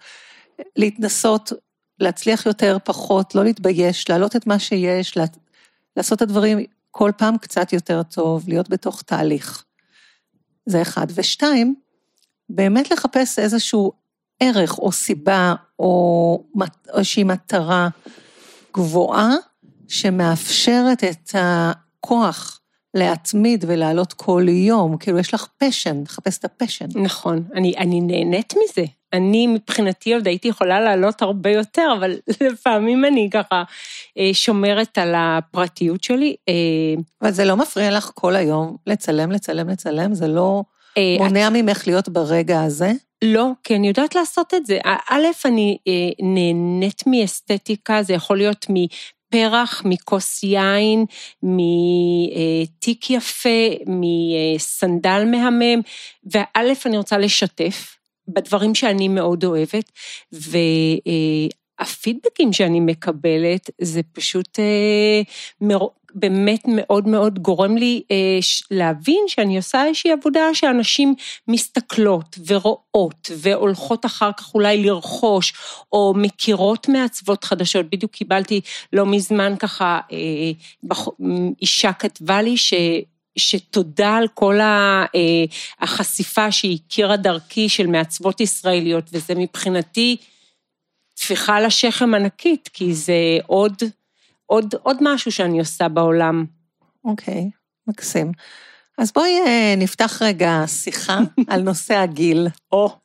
להתנסות, 0.77 1.53
להצליח 1.99 2.47
יותר, 2.47 2.77
פחות, 2.85 3.35
לא 3.35 3.45
להתבייש, 3.45 4.11
להעלות 4.11 4.37
את 4.37 4.47
מה 4.47 4.59
שיש, 4.59 5.19
לעשות 5.97 6.17
את 6.17 6.23
הדברים 6.23 6.65
כל 6.95 7.11
פעם 7.17 7.39
קצת 7.39 7.73
יותר 7.73 8.03
טוב, 8.03 8.49
להיות 8.49 8.69
בתוך 8.69 9.03
תהליך. 9.03 9.65
זה 10.67 10.83
אחד. 10.83 11.07
ושתיים, 11.15 11.75
באמת 12.49 12.91
לחפש 12.91 13.39
איזשהו 13.39 13.93
ערך 14.41 14.79
או 14.79 14.93
סיבה 14.93 15.55
או 15.79 16.45
איזושהי 16.95 17.25
מטרה 17.25 17.89
גבוהה 18.75 19.31
שמאפשרת 19.89 21.05
את 21.05 21.35
הכוח 21.35 22.61
להתמיד 22.95 23.65
ולעלות 23.69 24.13
כל 24.13 24.47
יום, 24.49 24.97
כאילו 24.97 25.19
יש 25.19 25.35
לך 25.35 25.47
פשן, 25.59 26.03
לחפש 26.03 26.39
את 26.39 26.45
הפשן. 26.45 26.87
נכון, 26.95 27.45
אני, 27.55 27.75
אני 27.79 28.01
נהנית 28.01 28.55
מזה. 28.65 28.85
אני 29.13 29.47
מבחינתי 29.47 30.15
עוד 30.15 30.27
הייתי 30.27 30.49
יכולה 30.49 30.81
לעלות 30.81 31.23
הרבה 31.23 31.51
יותר, 31.51 31.95
אבל 31.99 32.17
לפעמים 32.51 33.05
אני 33.05 33.29
ככה 33.33 33.63
אה, 34.19 34.31
שומרת 34.33 34.99
על 34.99 35.15
הפרטיות 35.17 36.05
שלי. 36.05 36.37
אה, 36.49 36.55
אבל 37.23 37.31
זה 37.31 37.45
לא 37.45 37.57
מפריע 37.57 37.91
לך 37.91 38.11
כל 38.15 38.37
היום 38.37 38.77
לצלם, 38.87 39.33
לצלם, 39.33 39.69
לצלם? 39.69 40.15
זה 40.15 40.29
לא 40.29 40.63
אה, 40.99 41.17
מונע 41.19 41.49
את... 41.49 41.53
ממך 41.53 41.87
להיות 41.87 42.09
ברגע 42.09 42.63
הזה? 42.63 42.93
לא, 43.25 43.49
כי 43.65 43.77
אני 43.77 43.89
יודעת 43.89 44.15
לעשות 44.15 44.55
את 44.55 44.67
זה. 44.67 44.79
א', 45.11 45.27
אני 45.45 45.79
נהנית 46.23 47.03
מאסתטיקה, 47.07 48.03
זה 48.03 48.13
יכול 48.13 48.37
להיות 48.37 48.67
פרח, 49.31 49.83
מכוס 49.85 50.43
יין, 50.43 51.05
מתיק 51.43 53.11
יפה, 53.11 53.69
מסנדל 53.87 55.25
מהמם, 55.27 55.81
וא', 56.33 56.73
אני 56.87 56.97
רוצה 56.97 57.19
לשתף 57.19 57.97
בדברים 58.35 58.75
שאני 58.75 59.09
מאוד 59.09 59.45
אוהבת, 59.45 59.93
והפידבקים 61.81 62.53
שאני 62.53 62.81
מקבלת, 62.81 63.71
זה 63.81 64.01
פשוט 64.13 64.59
אה, 64.59 65.23
באמת 66.15 66.61
מאוד 66.69 67.09
מאוד 67.09 67.39
גורם 67.39 67.77
לי 67.77 68.03
אה, 68.11 68.39
להבין 68.71 69.25
שאני 69.27 69.57
עושה 69.57 69.87
איזושהי 69.87 70.13
עבודה 70.13 70.55
שאנשים 70.55 71.15
מסתכלות 71.49 72.39
ורואות 72.47 73.31
והולכות 73.39 74.07
אחר 74.07 74.31
כך 74.37 74.55
אולי 74.55 74.83
לרכוש, 74.85 75.53
או 75.93 76.13
מכירות 76.17 76.89
מעצבות 76.89 77.45
חדשות. 77.45 77.87
בדיוק 77.91 78.13
קיבלתי 78.13 78.61
לא 78.93 79.07
מזמן 79.07 79.55
ככה, 79.59 80.01
אה, 80.13 80.89
אישה 81.63 81.93
כתבה 81.93 82.43
לי 82.43 82.57
ש... 82.57 82.75
שתודה 83.37 84.17
על 84.17 84.29
כל 84.35 84.61
אה, 84.61 85.05
החשיפה 85.81 86.53
שהיא 86.53 86.79
הכירה 86.87 87.17
דרכי 87.17 87.69
של 87.69 87.87
מעצבות 87.87 88.41
ישראליות, 88.41 89.05
וזה 89.13 89.35
מבחינתי 89.35 90.17
טפיחה 91.15 91.57
על 91.57 91.65
השכם 91.65 92.15
ענקית, 92.15 92.69
כי 92.73 92.95
זה 92.95 93.39
עוד 93.47 93.83
עוד, 94.53 94.75
עוד 94.83 94.97
משהו 95.01 95.33
שאני 95.33 95.59
עושה 95.59 95.89
בעולם. 95.89 96.45
אוקיי, 97.05 97.35
okay, 97.35 97.57
מקסים. 97.87 98.33
אז 98.99 99.13
בואי 99.13 99.41
אה, 99.47 99.75
נפתח 99.77 100.23
רגע 100.23 100.65
שיחה 100.67 101.19
על 101.49 101.63
נושא 101.63 101.95
הגיל. 101.95 102.49
או. 102.73 102.97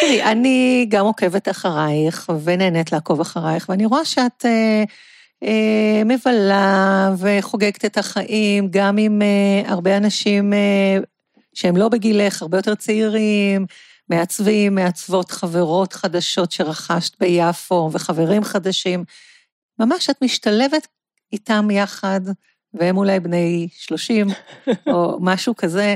תראי, 0.00 0.22
אני 0.22 0.86
גם 0.88 1.04
עוקבת 1.04 1.48
אחרייך 1.48 2.32
ונהנית 2.44 2.92
לעקוב 2.92 3.20
אחרייך, 3.20 3.68
ואני 3.68 3.86
רואה 3.86 4.04
שאת 4.04 4.44
אה, 4.44 4.84
מבלה 6.04 7.10
וחוגגת 7.18 7.84
את 7.84 7.98
החיים, 7.98 8.68
גם 8.70 8.96
עם 8.98 9.22
אה, 9.22 9.70
הרבה 9.70 9.96
אנשים 9.96 10.52
אה, 10.52 10.98
שהם 11.54 11.76
לא 11.76 11.88
בגילך, 11.88 12.42
הרבה 12.42 12.58
יותר 12.58 12.74
צעירים, 12.74 13.66
מעצבים, 14.08 14.74
מעצבות, 14.74 15.30
חברות 15.30 15.92
חדשות 15.92 16.52
שרכשת 16.52 17.20
ביפו 17.20 17.90
וחברים 17.92 18.44
חדשים. 18.44 19.04
ממש 19.78 20.10
את 20.10 20.22
משתלבת 20.22 20.86
איתם 21.32 21.68
יחד, 21.70 22.20
והם 22.74 22.96
אולי 22.96 23.20
בני 23.20 23.68
30, 23.72 24.26
או 24.92 25.18
משהו 25.20 25.56
כזה, 25.56 25.94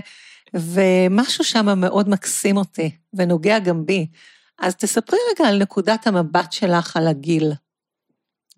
ומשהו 0.55 1.45
שם 1.45 1.79
מאוד 1.81 2.09
מקסים 2.09 2.57
אותי, 2.57 2.91
ונוגע 3.15 3.59
גם 3.59 3.87
בי. 3.87 4.07
אז 4.61 4.75
תספרי 4.77 5.19
רגע 5.31 5.49
על 5.49 5.63
נקודת 5.63 6.07
המבט 6.07 6.53
שלך 6.53 6.97
על 6.97 7.09
הגיל, 7.09 7.53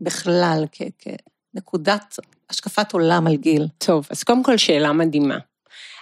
בכלל, 0.01 0.65
כנקודת 0.99 2.19
השקפת 2.51 2.93
עולם 2.93 3.27
על 3.27 3.37
גיל. 3.37 3.67
טוב, 3.79 4.07
אז 4.11 4.23
קודם 4.23 4.43
כל 4.43 4.57
שאלה 4.57 4.93
מדהימה. 4.93 5.39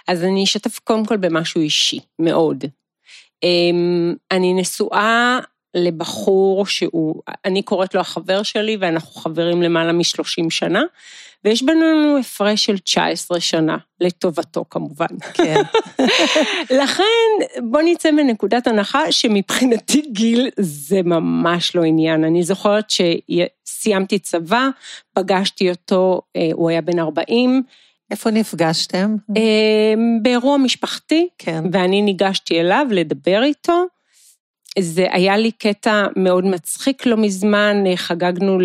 אז 0.07 0.23
אני 0.23 0.43
אשתף 0.43 0.79
קודם 0.79 1.05
כל 1.05 1.17
במשהו 1.17 1.61
אישי, 1.61 1.99
מאוד. 2.19 2.63
אמ, 3.43 4.15
אני 4.31 4.53
נשואה 4.53 5.39
לבחור 5.75 6.65
שהוא, 6.65 7.21
אני 7.45 7.61
קוראת 7.61 7.93
לו 7.95 8.01
החבר 8.01 8.43
שלי, 8.43 8.77
ואנחנו 8.79 9.21
חברים 9.21 9.61
למעלה 9.61 9.93
מ-30 9.93 10.49
שנה, 10.49 10.83
ויש 11.43 11.63
בינינו 11.63 12.17
הפרש 12.17 12.65
של 12.65 12.77
19 12.77 13.39
שנה, 13.39 13.77
לטובתו 14.01 14.65
כמובן. 14.69 15.05
כן. 15.33 15.61
לכן, 16.81 17.03
בוא 17.63 17.81
נצא 17.81 18.11
מנקודת 18.11 18.67
הנחה 18.67 19.11
שמבחינתי 19.11 20.01
גיל 20.11 20.49
זה 20.59 21.01
ממש 21.01 21.75
לא 21.75 21.83
עניין. 21.83 22.23
אני 22.23 22.43
זוכרת 22.43 22.85
שסיימתי 22.89 24.19
צבא, 24.19 24.69
פגשתי 25.13 25.69
אותו, 25.69 26.21
אה, 26.35 26.49
הוא 26.53 26.69
היה 26.69 26.81
בן 26.81 26.99
40, 26.99 27.63
איפה 28.11 28.31
נפגשתם? 28.31 29.15
אה, 29.37 29.93
באירוע 30.21 30.57
משפחתי, 30.57 31.27
כן. 31.37 31.63
ואני 31.71 32.01
ניגשתי 32.01 32.59
אליו 32.59 32.85
לדבר 32.91 33.43
איתו. 33.43 33.85
זה 34.79 35.07
היה 35.11 35.37
לי 35.37 35.51
קטע 35.51 36.05
מאוד 36.15 36.45
מצחיק 36.45 37.05
לא 37.05 37.17
מזמן, 37.17 37.83
חגגנו 37.95 38.57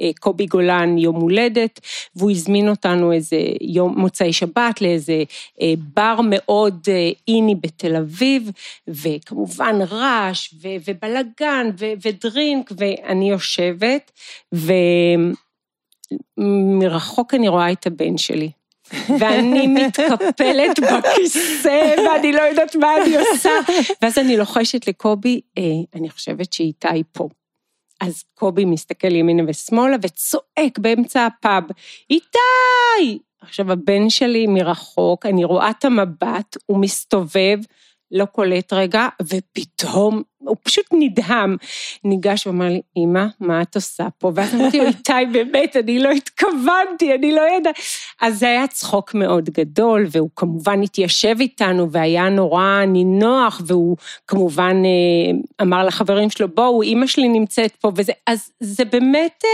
לקובי 0.00 0.46
גולן 0.46 0.98
יום 0.98 1.16
הולדת, 1.16 1.80
והוא 2.16 2.30
הזמין 2.30 2.68
אותנו 2.68 3.12
איזה 3.12 3.36
יום 3.60 3.98
מוצאי 3.98 4.32
שבת 4.32 4.80
לאיזה 4.80 5.22
אה, 5.60 5.74
בר 5.94 6.20
מאוד 6.24 6.78
אה, 6.88 7.10
איני 7.28 7.54
בתל 7.54 7.96
אביב, 7.96 8.50
וכמובן 8.88 9.74
רעש 9.90 10.54
ובלגן 10.86 11.70
ודרינק, 12.02 12.72
ואני 12.76 13.30
יושבת, 13.30 14.10
ומרחוק 16.38 17.34
אני 17.34 17.48
רואה 17.48 17.72
את 17.72 17.86
הבן 17.86 18.18
שלי. 18.18 18.57
ואני 19.18 19.66
מתקפלת 19.66 20.80
בכיסא, 20.80 21.94
ואני 22.06 22.32
לא 22.32 22.40
יודעת 22.40 22.76
מה 22.76 22.96
אני 23.02 23.16
עושה. 23.16 23.50
ואז 24.02 24.18
אני 24.18 24.36
לוחשת 24.36 24.88
לקובי, 24.88 25.40
אה, 25.58 25.62
אני 25.94 26.10
חושבת 26.10 26.52
שאיתי 26.52 27.02
פה. 27.12 27.28
אז 28.00 28.24
קובי 28.34 28.64
מסתכל 28.64 29.14
ימינה 29.14 29.42
ושמאלה 29.46 29.96
וצועק 30.02 30.78
באמצע 30.78 31.26
הפאב, 31.26 31.64
איתי! 32.10 33.18
עכשיו, 33.40 33.72
הבן 33.72 34.10
שלי 34.10 34.46
מרחוק, 34.46 35.26
אני 35.26 35.44
רואה 35.44 35.70
את 35.70 35.84
המבט, 35.84 36.56
הוא 36.66 36.78
מסתובב, 36.78 37.58
לא 38.12 38.24
קולט 38.24 38.72
רגע, 38.72 39.08
ופתאום 39.22 40.22
הוא 40.38 40.56
פשוט 40.62 40.84
נדהם. 40.92 41.56
ניגש 42.04 42.46
ואמר 42.46 42.68
לי, 42.68 42.80
אמא, 42.96 43.24
מה 43.40 43.62
את 43.62 43.74
עושה 43.74 44.08
פה? 44.18 44.32
ואז 44.34 44.54
אמרתי 44.54 44.78
לו, 44.78 44.86
איתי, 44.86 45.12
באמת, 45.32 45.76
אני 45.76 45.98
לא 45.98 46.10
התכוונתי, 46.10 47.14
אני 47.14 47.32
לא 47.32 47.40
יודעת. 47.40 47.74
אז 48.20 48.38
זה 48.38 48.46
היה 48.46 48.66
צחוק 48.66 49.14
מאוד 49.14 49.50
גדול, 49.50 50.06
והוא 50.10 50.30
כמובן 50.36 50.82
התיישב 50.82 51.36
איתנו, 51.40 51.90
והיה 51.90 52.28
נורא 52.28 52.84
נינוח, 52.86 53.60
והוא 53.66 53.96
כמובן 54.26 54.82
אה, 54.84 55.62
אמר 55.62 55.86
לחברים 55.86 56.30
שלו, 56.30 56.48
בואו, 56.48 56.82
אמא 56.82 57.06
שלי 57.06 57.28
נמצאת 57.28 57.76
פה, 57.76 57.92
וזה, 57.96 58.12
אז 58.26 58.50
זה 58.60 58.84
באמת... 58.84 59.44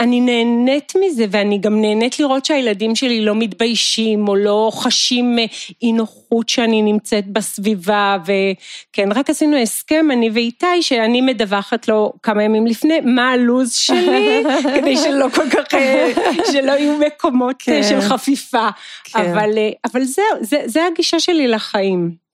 אני 0.00 0.20
נהנית 0.20 0.92
מזה, 1.00 1.24
ואני 1.30 1.58
גם 1.58 1.80
נהנית 1.80 2.20
לראות 2.20 2.44
שהילדים 2.44 2.96
שלי 2.96 3.24
לא 3.24 3.34
מתביישים, 3.34 4.28
או 4.28 4.36
לא 4.36 4.70
חשים 4.74 5.38
אה, 5.38 5.44
אי 5.82 5.92
נוחות 5.92 6.48
שאני 6.48 6.82
נמצאת 6.82 7.26
בסביבה, 7.26 8.16
וכן, 8.22 9.12
רק 9.12 9.30
עשינו 9.30 9.56
הסכם, 9.56 10.06
אני 10.12 10.30
ואיתי, 10.30 10.82
שאני 10.82 11.20
מדווחת 11.20 11.88
לו 11.88 12.12
כמה 12.22 12.42
ימים 12.42 12.66
לפני, 12.66 13.00
מה 13.00 13.30
הלו"ז 13.30 13.72
שלי, 13.72 14.42
כדי 14.76 14.96
שלא 14.96 15.26
כל 15.34 15.50
כך, 15.50 15.74
אה, 15.74 16.12
שלא 16.52 16.72
יהיו 16.72 16.98
מקומות 16.98 17.56
אה, 17.68 17.82
כן. 17.82 17.82
של 17.88 18.00
חפיפה. 18.00 18.68
כן. 19.04 19.18
אבל, 19.18 19.50
אבל 19.92 20.04
זהו, 20.04 20.24
זה, 20.40 20.62
זה 20.66 20.86
הגישה 20.86 21.20
שלי 21.20 21.48
לחיים. 21.48 22.28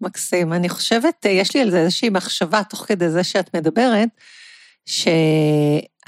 מקסים. 0.00 0.52
אני 0.52 0.68
חושבת, 0.68 1.26
יש 1.28 1.54
לי 1.54 1.60
על 1.60 1.70
זה 1.70 1.78
איזושהי 1.78 2.10
מחשבה 2.10 2.62
תוך 2.70 2.84
כדי 2.88 3.10
זה 3.10 3.24
שאת 3.24 3.54
מדברת, 3.54 4.08
ש... 4.86 5.08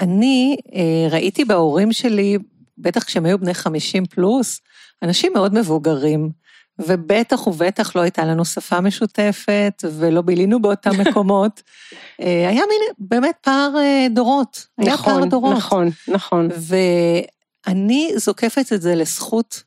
אני 0.01 0.57
אה, 0.75 1.07
ראיתי 1.11 1.45
בהורים 1.45 1.91
שלי, 1.93 2.37
בטח 2.77 3.03
כשהם 3.03 3.25
היו 3.25 3.39
בני 3.39 3.53
50 3.53 4.05
פלוס, 4.05 4.61
אנשים 5.03 5.33
מאוד 5.33 5.53
מבוגרים, 5.53 6.29
ובטח 6.79 7.47
ובטח 7.47 7.95
לא 7.95 8.01
הייתה 8.01 8.25
לנו 8.25 8.45
שפה 8.45 8.81
משותפת, 8.81 9.83
ולא 9.97 10.21
בילינו 10.21 10.61
באותם 10.61 10.91
מקומות. 11.01 11.61
אה, 12.21 12.49
היה 12.49 12.61
מין 12.69 13.07
באמת 13.09 13.35
פער 13.41 13.71
אה, 13.77 14.07
דורות. 14.11 14.67
היה 14.77 14.93
נכון, 14.93 15.13
פער 15.13 15.25
דורות. 15.25 15.57
נכון, 15.57 15.89
נכון. 16.07 16.49
ואני 17.67 18.11
זוקפת 18.15 18.73
את 18.73 18.81
זה 18.81 18.95
לזכות 18.95 19.63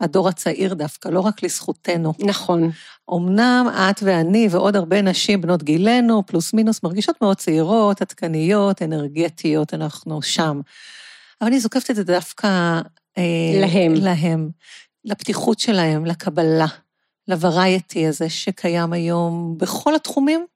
הדור 0.00 0.28
הצעיר 0.28 0.74
דווקא, 0.74 1.08
לא 1.08 1.20
רק 1.20 1.42
לזכותנו. 1.42 2.12
נכון. 2.18 2.70
אמנם 3.16 3.66
את 3.90 4.02
ואני 4.02 4.48
ועוד 4.50 4.76
הרבה 4.76 5.02
נשים 5.02 5.40
בנות 5.40 5.62
גילנו, 5.62 6.26
פלוס 6.26 6.52
מינוס, 6.52 6.82
מרגישות 6.82 7.22
מאוד 7.22 7.36
צעירות, 7.36 8.02
עדכניות, 8.02 8.82
אנרגטיות, 8.82 9.74
אנחנו 9.74 10.22
שם. 10.22 10.60
אבל 11.40 11.48
אני 11.50 11.60
זוקפת 11.60 11.90
את 11.90 11.96
זה 11.96 12.04
דווקא... 12.04 12.80
אה, 13.18 13.60
להם. 13.60 13.94
להם. 13.94 14.50
לפתיחות 15.04 15.58
שלהם, 15.58 16.06
לקבלה, 16.06 16.66
לוורייטי 17.28 18.06
הזה 18.06 18.30
שקיים 18.30 18.92
היום 18.92 19.54
בכל 19.58 19.94
התחומים. 19.94 20.46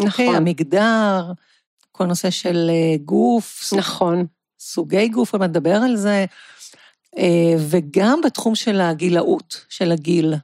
נכון. 0.00 0.34
Okay, 0.34 0.36
המגדר, 0.36 1.32
כל 1.92 2.04
נושא 2.04 2.30
של 2.30 2.70
אה, 2.70 2.96
גוף. 3.04 3.72
נכון. 3.78 4.26
סוגי 4.60 5.08
גוף, 5.08 5.32
עוד 5.32 5.42
נדבר 5.42 5.76
על 5.76 5.96
זה. 5.96 6.24
אה, 7.18 7.54
וגם 7.70 8.20
בתחום 8.24 8.54
של 8.54 8.80
הגילאות, 8.80 9.64
של 9.68 9.92
הגיל. 9.92 10.34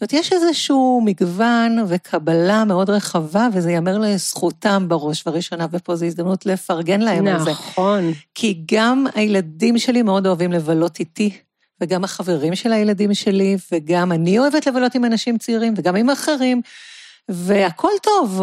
זאת 0.00 0.12
אומרת, 0.12 0.24
יש 0.24 0.32
איזשהו 0.32 1.02
מגוון 1.04 1.78
וקבלה 1.88 2.64
מאוד 2.64 2.90
רחבה, 2.90 3.48
וזה 3.52 3.70
ייאמר 3.70 3.98
לזכותם 3.98 4.84
בראש 4.88 5.26
ובראשונה, 5.26 5.66
ופה 5.70 5.96
זו 5.96 6.06
הזדמנות 6.06 6.46
לפרגן 6.46 7.00
להם 7.00 7.28
נכון. 7.28 7.38
על 7.38 7.44
זה. 7.44 7.50
נכון. 7.50 8.12
כי 8.34 8.62
גם 8.72 9.06
הילדים 9.14 9.78
שלי 9.78 10.02
מאוד 10.02 10.26
אוהבים 10.26 10.52
לבלות 10.52 11.00
איתי, 11.00 11.30
וגם 11.80 12.04
החברים 12.04 12.54
של 12.54 12.72
הילדים 12.72 13.14
שלי, 13.14 13.56
וגם 13.72 14.12
אני 14.12 14.38
אוהבת 14.38 14.66
לבלות 14.66 14.94
עם 14.94 15.04
אנשים 15.04 15.38
צעירים, 15.38 15.74
וגם 15.76 15.96
עם 15.96 16.10
אחרים. 16.10 16.60
והכל 17.28 17.90
טוב, 18.02 18.42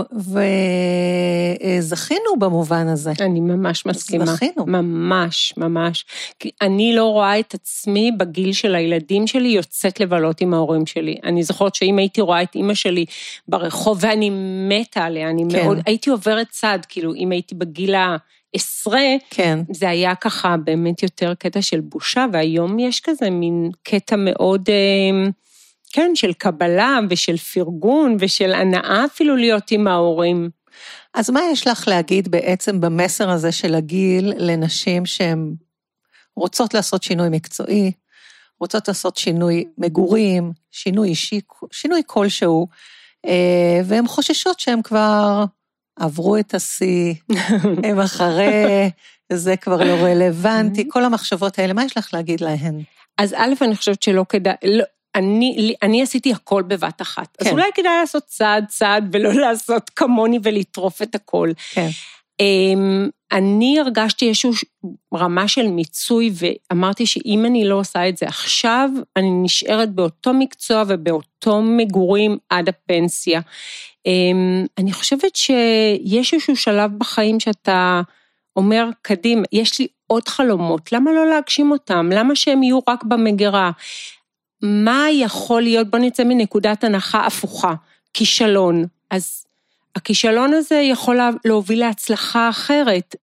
וזכינו 1.79 2.39
במובן 2.39 2.87
הזה. 2.87 3.13
אני 3.21 3.39
ממש 3.39 3.85
מסכימה. 3.85 4.25
זכינו. 4.25 4.65
ממש, 4.65 5.53
ממש. 5.57 6.05
כי 6.39 6.51
אני 6.61 6.95
לא 6.95 7.05
רואה 7.05 7.39
את 7.39 7.53
עצמי 7.53 8.11
בגיל 8.17 8.53
של 8.53 8.75
הילדים 8.75 9.27
שלי 9.27 9.47
יוצאת 9.47 9.99
לבלות 9.99 10.41
עם 10.41 10.53
ההורים 10.53 10.85
שלי. 10.85 11.17
אני 11.23 11.43
זוכרת 11.43 11.75
שאם 11.75 11.97
הייתי 11.97 12.21
רואה 12.21 12.43
את 12.43 12.55
אימא 12.55 12.73
שלי 12.73 13.05
ברחוב, 13.47 13.97
ואני 14.01 14.29
מתה 14.69 15.03
עליה, 15.03 15.29
אני 15.29 15.43
כן. 15.51 15.65
מאוד, 15.65 15.77
הייתי 15.85 16.09
עוברת 16.09 16.47
צד, 16.49 16.79
כאילו, 16.89 17.15
אם 17.15 17.31
הייתי 17.31 17.55
בגיל 17.55 17.95
העשרה, 17.95 19.05
כן. 19.29 19.59
זה 19.71 19.89
היה 19.89 20.15
ככה 20.15 20.55
באמת 20.63 21.03
יותר 21.03 21.33
קטע 21.39 21.61
של 21.61 21.79
בושה, 21.79 22.25
והיום 22.33 22.79
יש 22.79 22.99
כזה 22.99 23.29
מין 23.29 23.69
קטע 23.83 24.15
מאוד... 24.15 24.69
אה, 24.69 25.29
כן, 25.93 26.11
של 26.15 26.33
קבלה 26.33 26.99
ושל 27.09 27.37
פרגון 27.37 28.17
ושל 28.19 28.53
הנאה 28.53 29.05
אפילו 29.05 29.35
להיות 29.35 29.71
עם 29.71 29.87
ההורים. 29.87 30.49
אז 31.13 31.29
מה 31.29 31.39
יש 31.51 31.67
לך 31.67 31.87
להגיד 31.87 32.27
בעצם 32.27 32.81
במסר 32.81 33.29
הזה 33.29 33.51
של 33.51 33.75
הגיל 33.75 34.33
לנשים 34.37 35.05
שהן 35.05 35.55
רוצות 36.35 36.73
לעשות 36.73 37.03
שינוי 37.03 37.29
מקצועי, 37.31 37.91
רוצות 38.59 38.87
לעשות 38.87 39.17
שינוי 39.17 39.65
מגורים, 39.77 40.51
שינוי 40.71 41.09
אישי, 41.09 41.41
שינוי 41.71 42.01
כלשהו, 42.05 42.67
אה, 43.25 43.81
והן 43.85 44.07
חוששות 44.07 44.59
שהן 44.59 44.81
כבר 44.81 45.45
עברו 45.99 46.37
את 46.37 46.53
השיא, 46.53 47.13
הם 47.87 47.99
אחרי, 47.99 48.89
זה 49.33 49.57
כבר 49.57 49.83
לא 49.83 49.93
רלוונטי, 49.93 50.85
כל 50.89 51.03
המחשבות 51.05 51.59
האלה, 51.59 51.73
מה 51.73 51.85
יש 51.85 51.97
לך 51.97 52.09
להגיד 52.13 52.41
להן? 52.41 52.81
אז 53.17 53.33
א', 53.33 53.53
אני 53.61 53.75
חושבת 53.75 54.03
שלא 54.03 54.25
כדאי, 54.29 54.55
לא, 54.63 54.83
אני, 55.17 55.75
אני 55.81 56.01
עשיתי 56.01 56.33
הכל 56.33 56.63
בבת 56.67 57.01
אחת. 57.01 57.37
כן. 57.37 57.45
אז 57.45 57.51
אולי 57.51 57.69
כדאי 57.75 57.97
לעשות 57.99 58.23
צעד 58.23 58.65
צעד 58.67 59.09
ולא 59.11 59.33
לעשות 59.43 59.89
כמוני 59.95 60.39
ולטרוף 60.43 61.01
את 61.01 61.15
הכל. 61.15 61.51
כן. 61.71 61.87
אמ, 62.39 63.09
אני 63.31 63.79
הרגשתי 63.79 64.27
איזושהי 64.27 64.51
רמה 65.13 65.47
של 65.47 65.67
מיצוי 65.67 66.31
ואמרתי 66.33 67.05
שאם 67.05 67.45
אני 67.45 67.67
לא 67.67 67.75
עושה 67.75 68.09
את 68.09 68.17
זה 68.17 68.25
עכשיו, 68.25 68.89
אני 69.15 69.29
נשארת 69.31 69.91
באותו 69.91 70.33
מקצוע 70.33 70.83
ובאותו 70.87 71.61
מגורים 71.61 72.37
עד 72.49 72.69
הפנסיה. 72.69 73.41
אמ, 74.05 74.65
אני 74.77 74.93
חושבת 74.93 75.35
שיש 75.35 76.33
איזשהו 76.33 76.55
שלב 76.55 76.91
בחיים 76.97 77.39
שאתה 77.39 78.01
אומר, 78.55 78.89
קדימה, 79.01 79.41
יש 79.51 79.79
לי 79.79 79.87
עוד 80.07 80.27
חלומות, 80.27 80.91
למה 80.91 81.11
לא 81.11 81.29
להגשים 81.29 81.71
אותם? 81.71 82.09
למה 82.13 82.35
שהם 82.35 82.63
יהיו 82.63 82.79
רק 82.87 83.03
במגירה? 83.03 83.71
מה 84.61 85.05
יכול 85.11 85.61
להיות, 85.61 85.89
בוא 85.89 85.99
נצא 85.99 86.23
מנקודת 86.23 86.83
הנחה 86.83 87.25
הפוכה, 87.25 87.73
כישלון. 88.13 88.85
אז 89.11 89.45
הכישלון 89.95 90.53
הזה 90.53 90.75
יכול 90.75 91.19
להוביל 91.45 91.79
להצלחה 91.79 92.49
אחרת. 92.49 93.15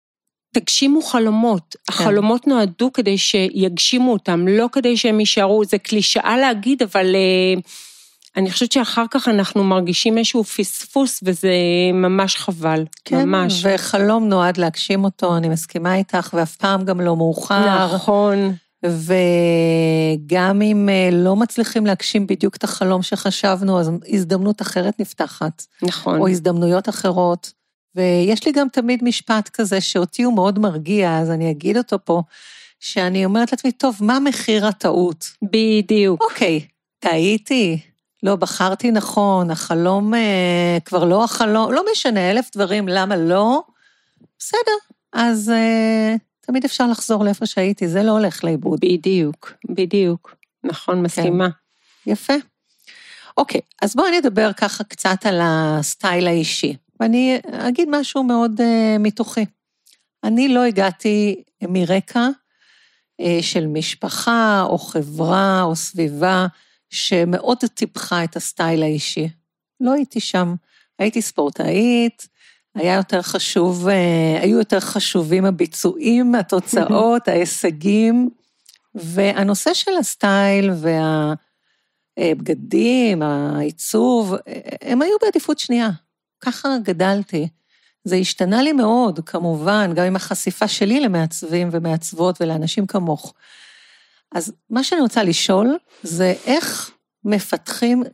תגשימו 0.54 1.02
חלומות. 1.02 1.76
כן. 1.76 1.94
החלומות 1.94 2.48
נועדו 2.48 2.94
כדי 2.94 3.18
שיגשימו 3.18 4.14
אותם, 4.14 4.48
לא 4.48 4.70
כדי 4.72 4.98
שהם 4.98 5.20
יישארו, 5.20 5.66
זה 5.66 5.78
קלישאה 5.78 6.38
להגיד, 6.38 6.82
אבל 6.82 7.16
אה, 7.16 7.62
אני 8.38 8.52
חושבת 8.52 8.72
שאחר 8.72 9.06
כך 9.12 9.28
אנחנו 9.28 9.64
מרגישים 9.64 10.18
איזשהו 10.18 10.44
פספוס, 10.44 11.20
וזה 11.24 11.54
ממש 11.94 12.36
חבל, 12.36 12.84
כן, 13.06 13.30
ממש. 13.30 13.66
וחלום 13.66 14.30
נועד 14.30 14.58
להגשים 14.58 15.04
אותו, 15.04 15.38
אני 15.38 15.50
מסכימה 15.50 15.96
איתך, 15.96 16.30
ואף 16.34 16.56
פעם 16.56 16.86
גם 16.86 17.02
לא 17.02 17.16
מאוחר. 17.16 17.96
נכון. 17.96 18.54
וגם 18.86 20.62
אם 20.62 20.90
אה, 20.90 21.10
לא 21.12 21.36
מצליחים 21.36 21.86
להגשים 21.86 22.28
בדיוק 22.28 22.56
את 22.56 22.64
החלום 22.64 23.02
שחשבנו, 23.02 23.80
אז 23.80 23.92
הזדמנות 24.08 24.62
אחרת 24.62 25.00
נפתחת. 25.00 25.66
נכון. 25.82 26.20
או 26.20 26.28
הזדמנויות 26.28 26.90
אחרות. 26.90 27.54
ויש 27.96 28.46
לי 28.46 28.52
גם 28.52 28.68
תמיד 28.70 29.04
משפט 29.04 29.50
כזה 29.50 29.82
שאותי 29.82 30.24
הוא 30.24 30.34
מאוד 30.34 30.60
מרגיע, 30.60 31.18
אז 31.18 31.32
אני 31.32 31.52
אגיד 31.52 31.78
אותו 31.78 31.98
פה, 32.06 32.22
שאני 32.80 33.26
אומרת 33.26 33.52
לעצמי, 33.52 33.72
טוב, 33.72 33.98
מה 34.02 34.20
מחיר 34.20 34.68
הטעות? 34.68 35.26
בדיוק. 35.44 36.22
אוקיי, 36.22 36.68
טעיתי, 37.00 37.80
לא 38.24 38.36
בחרתי 38.36 38.92
נכון, 38.92 39.52
החלום 39.52 40.14
אה, 40.14 40.78
כבר 40.86 41.04
לא 41.04 41.24
החלום, 41.24 41.72
לא 41.72 41.86
משנה, 41.92 42.32
אלף 42.32 42.52
דברים, 42.56 42.88
למה 42.88 43.16
לא? 43.16 43.62
בסדר, 44.40 44.78
אז 45.14 45.50
אה, 45.50 46.16
תמיד 46.46 46.66
אפשר 46.66 46.88
לחזור 46.88 47.26
לאיפה 47.26 47.46
שהייתי, 47.46 47.88
זה 47.88 48.04
לא 48.04 48.12
הולך 48.12 48.44
לאיבוד. 48.44 48.80
בדיוק, 48.80 49.54
בדיוק. 49.70 50.36
נכון, 50.64 50.96
כן. 50.96 51.02
מסכימה. 51.02 51.50
כן. 51.50 52.12
יפה. 52.12 52.34
אוקיי, 53.38 53.62
אז 53.82 53.96
בואי 53.96 54.18
נדבר 54.18 54.54
ככה 54.54 54.84
קצת 54.84 55.26
על 55.26 55.40
הסטייל 55.44 56.28
האישי, 56.28 56.76
ואני 57.00 57.40
אגיד 57.52 57.90
משהו 57.92 58.24
מאוד 58.24 58.62
uh, 58.62 59.00
מתוכי. 59.00 59.46
אני 60.24 60.48
לא 60.48 60.64
הגעתי 60.64 61.44
מרקע 61.62 62.28
uh, 63.22 63.26
של 63.42 63.68
משפחה 63.68 64.64
או 64.70 64.78
חברה 64.78 65.62
או 65.64 65.76
סביבה 65.76 66.48
שמאוד 66.90 67.58
טיפחה 67.74 68.24
את 68.24 68.36
הסטייל 68.36 68.84
האישי. 68.84 69.30
לא 69.80 69.94
הייתי 69.94 70.20
שם. 70.20 70.56
הייתי 71.00 71.22
ספורטאית, 71.22 72.28
היה 72.76 72.96
יותר 72.96 73.22
חשוב, 73.22 73.88
אה, 73.88 74.40
היו 74.42 74.58
יותר 74.58 74.80
חשובים 74.80 75.46
הביצועים, 75.46 76.36
התוצאות, 76.36 77.28
ההישגים, 77.28 78.30
והנושא 78.96 79.74
של 79.74 79.92
הסטייל 80.00 80.72
הבגדים, 82.18 83.22
העיצוב, 83.22 84.36
הם 84.82 85.02
היו 85.02 85.16
בעדיפות 85.22 85.60
שנייה. 85.60 85.90
ככה 86.42 86.78
גדלתי. 86.84 87.48
זה 88.04 88.16
השתנה 88.16 88.62
לי 88.62 88.74
מאוד, 88.74 89.20
כמובן, 89.26 89.92
גם 89.96 90.06
עם 90.06 90.16
החשיפה 90.16 90.68
שלי 90.68 91.00
למעצבים 91.00 91.70
ומעצבות 91.72 92.42
ולאנשים 92.42 92.86
כמוך. 92.86 93.34
אז 94.32 94.54
מה 94.70 94.84
שאני 94.84 95.02
רוצה 95.02 95.24
לשאול, 95.24 95.78
זה 96.04 96.34
איך 96.46 96.92
מפתחים 97.26 98.04
אה, 98.04 98.10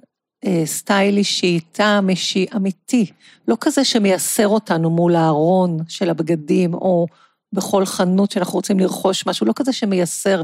סטייל 0.66 1.18
אישי, 1.18 1.60
טעם 1.72 2.10
אישי, 2.10 2.46
אמיתי, 2.56 3.06
לא 3.48 3.58
כזה 3.60 3.84
שמייסר 3.86 4.48
אותנו 4.48 4.90
מול 4.90 5.16
הארון 5.16 5.78
של 5.88 6.10
הבגדים, 6.10 6.74
או 6.74 7.06
בכל 7.54 7.86
חנות 7.86 8.32
שאנחנו 8.32 8.54
רוצים 8.54 8.80
לרכוש 8.80 9.28
משהו, 9.28 9.46
לא 9.46 9.54
כזה 9.56 9.74
שמייסר 9.74 10.42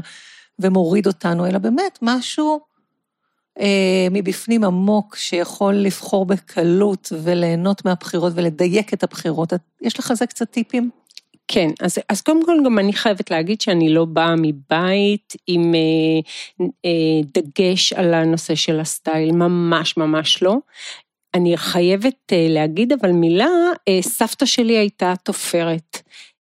ומוריד 0.58 1.06
אותנו, 1.06 1.46
אלא 1.46 1.58
באמת 1.58 1.98
משהו 2.02 2.60
אה, 3.60 4.06
מבפנים 4.10 4.64
עמוק, 4.64 5.16
שיכול 5.16 5.74
לבחור 5.74 6.26
בקלות 6.26 7.12
וליהנות 7.22 7.84
מהבחירות 7.84 8.32
ולדייק 8.36 8.94
את 8.94 9.02
הבחירות. 9.02 9.52
יש 9.82 9.98
לך 9.98 10.12
זה 10.12 10.26
קצת 10.26 10.50
טיפים? 10.50 10.90
כן, 11.48 11.70
אז, 11.80 11.98
אז 12.08 12.20
קודם 12.20 12.44
כל 12.46 12.56
גם 12.64 12.78
אני 12.78 12.92
חייבת 12.92 13.30
להגיד 13.30 13.60
שאני 13.60 13.94
לא 13.94 14.04
באה 14.04 14.34
מבית 14.36 15.34
עם 15.46 15.74
אה, 15.74 16.66
אה, 16.84 17.20
דגש 17.34 17.92
על 17.92 18.14
הנושא 18.14 18.54
של 18.54 18.80
הסטייל, 18.80 19.32
ממש 19.32 19.96
ממש 19.96 20.42
לא. 20.42 20.56
אני 21.34 21.56
חייבת 21.56 22.32
אה, 22.32 22.46
להגיד 22.48 22.92
אבל 22.92 23.12
מילה, 23.12 23.48
אה, 23.88 23.98
סבתא 24.02 24.46
שלי 24.46 24.76
הייתה 24.76 25.14
תופרת. 25.22 25.85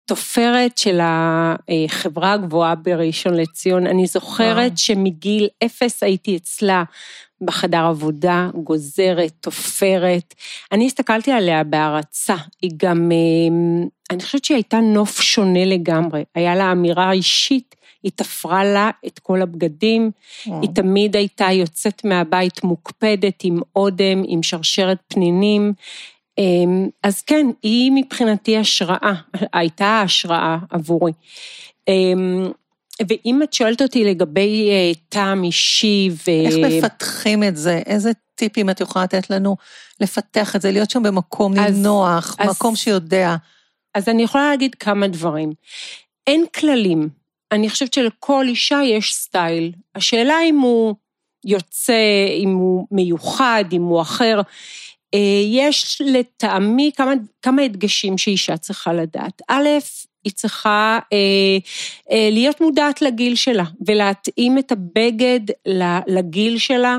תופרת 0.09 0.79
של 0.79 1.01
החברה 1.03 2.33
הגבוהה 2.33 2.75
בראשון 2.75 3.35
לציון. 3.35 3.87
אני 3.87 4.07
זוכרת 4.07 4.57
וואו. 4.57 4.77
שמגיל 4.77 5.49
אפס 5.65 6.03
הייתי 6.03 6.37
אצלה 6.37 6.85
בחדר 7.41 7.85
עבודה, 7.85 8.51
גוזרת, 8.55 9.33
תופרת. 9.41 10.35
אני 10.73 10.87
הסתכלתי 10.87 11.33
עליה 11.33 11.65
בהערצה. 11.65 12.37
היא 12.63 12.71
גם, 12.77 13.13
אה, 13.13 13.89
אני 14.11 14.23
חושבת 14.23 14.45
שהיא 14.45 14.57
הייתה 14.57 14.81
נוף 14.81 15.21
שונה 15.21 15.65
לגמרי. 15.65 16.25
היה 16.35 16.55
לה 16.57 16.73
אמירה 16.73 17.13
אישית, 17.13 17.75
היא 18.03 18.13
תפרה 18.15 18.65
לה 18.65 18.91
את 19.07 19.19
כל 19.19 19.43
הבגדים. 19.43 20.11
וואו. 20.47 20.63
היא 20.63 20.71
תמיד 20.75 21.17
הייתה 21.17 21.53
יוצאת 21.53 22.05
מהבית 22.05 22.65
מוקפדת 22.65 23.41
עם 23.45 23.61
אודם, 23.77 24.23
עם 24.27 24.43
שרשרת 24.43 24.99
פנינים. 25.09 25.73
אמ, 26.39 26.89
אז 27.03 27.23
כן, 27.23 27.47
היא 27.63 27.93
מבחינתי 27.95 28.57
השראה, 28.57 29.13
הייתה 29.53 30.01
השראה 30.01 30.59
עבורי. 30.71 31.13
אמ, 31.89 32.51
ואם 33.09 33.43
את 33.43 33.53
שואלת 33.53 33.83
אותי 33.83 34.05
לגבי 34.05 34.71
אה, 34.71 34.93
טעם 35.09 35.45
אישי 35.45 36.11
ו... 36.13 36.31
איך 36.47 36.55
מפתחים 36.73 37.43
את 37.43 37.57
זה? 37.57 37.81
איזה 37.87 38.11
טיפים 38.35 38.71
את 38.71 38.81
יכולה 38.81 39.05
לתת 39.05 39.31
לנו 39.31 39.57
לפתח 40.01 40.57
את 40.57 40.63
זה, 40.63 40.71
להיות 40.71 40.91
שם 40.91 41.03
במקום 41.03 41.59
אז, 41.59 41.79
נוח, 41.83 42.37
אז, 42.39 42.51
מקום 42.51 42.77
שיודע? 42.77 43.37
אז 43.95 44.09
אני 44.09 44.23
יכולה 44.23 44.51
להגיד 44.51 44.75
כמה 44.75 45.09
דברים. 45.09 45.53
אין 46.27 46.45
כללים. 46.55 47.09
אני 47.53 47.71
חושבת 47.71 47.93
שלכל 47.93 48.45
אישה 48.49 48.81
יש 48.85 49.15
סטייל. 49.15 49.73
השאלה 49.95 50.35
אם 50.49 50.59
הוא 50.59 50.95
יוצא, 51.45 52.27
אם 52.39 52.55
הוא 52.55 52.87
מיוחד, 52.91 53.65
אם 53.73 53.83
הוא 53.83 54.01
אחר. 54.01 54.41
אה, 55.15 55.43
יש 55.47 56.03
לטעמי 56.05 56.91
כמה, 56.97 57.13
כמה 57.43 57.63
הדגשים 57.63 58.19
שאישה 58.19 58.57
צריכה 58.57 58.93
לדעת. 58.93 59.43
א', 59.49 59.69
היא 60.25 60.33
צריכה 60.33 60.99
אה, 61.13 61.59
אה, 62.13 62.29
להיות 62.33 62.61
מודעת 62.61 63.03
לגיל 63.03 63.35
שלה 63.35 63.65
ולהתאים 63.87 64.59
את 64.59 64.73
הבגד 64.73 65.41
לגיל 66.07 66.59
שלה. 66.59 66.99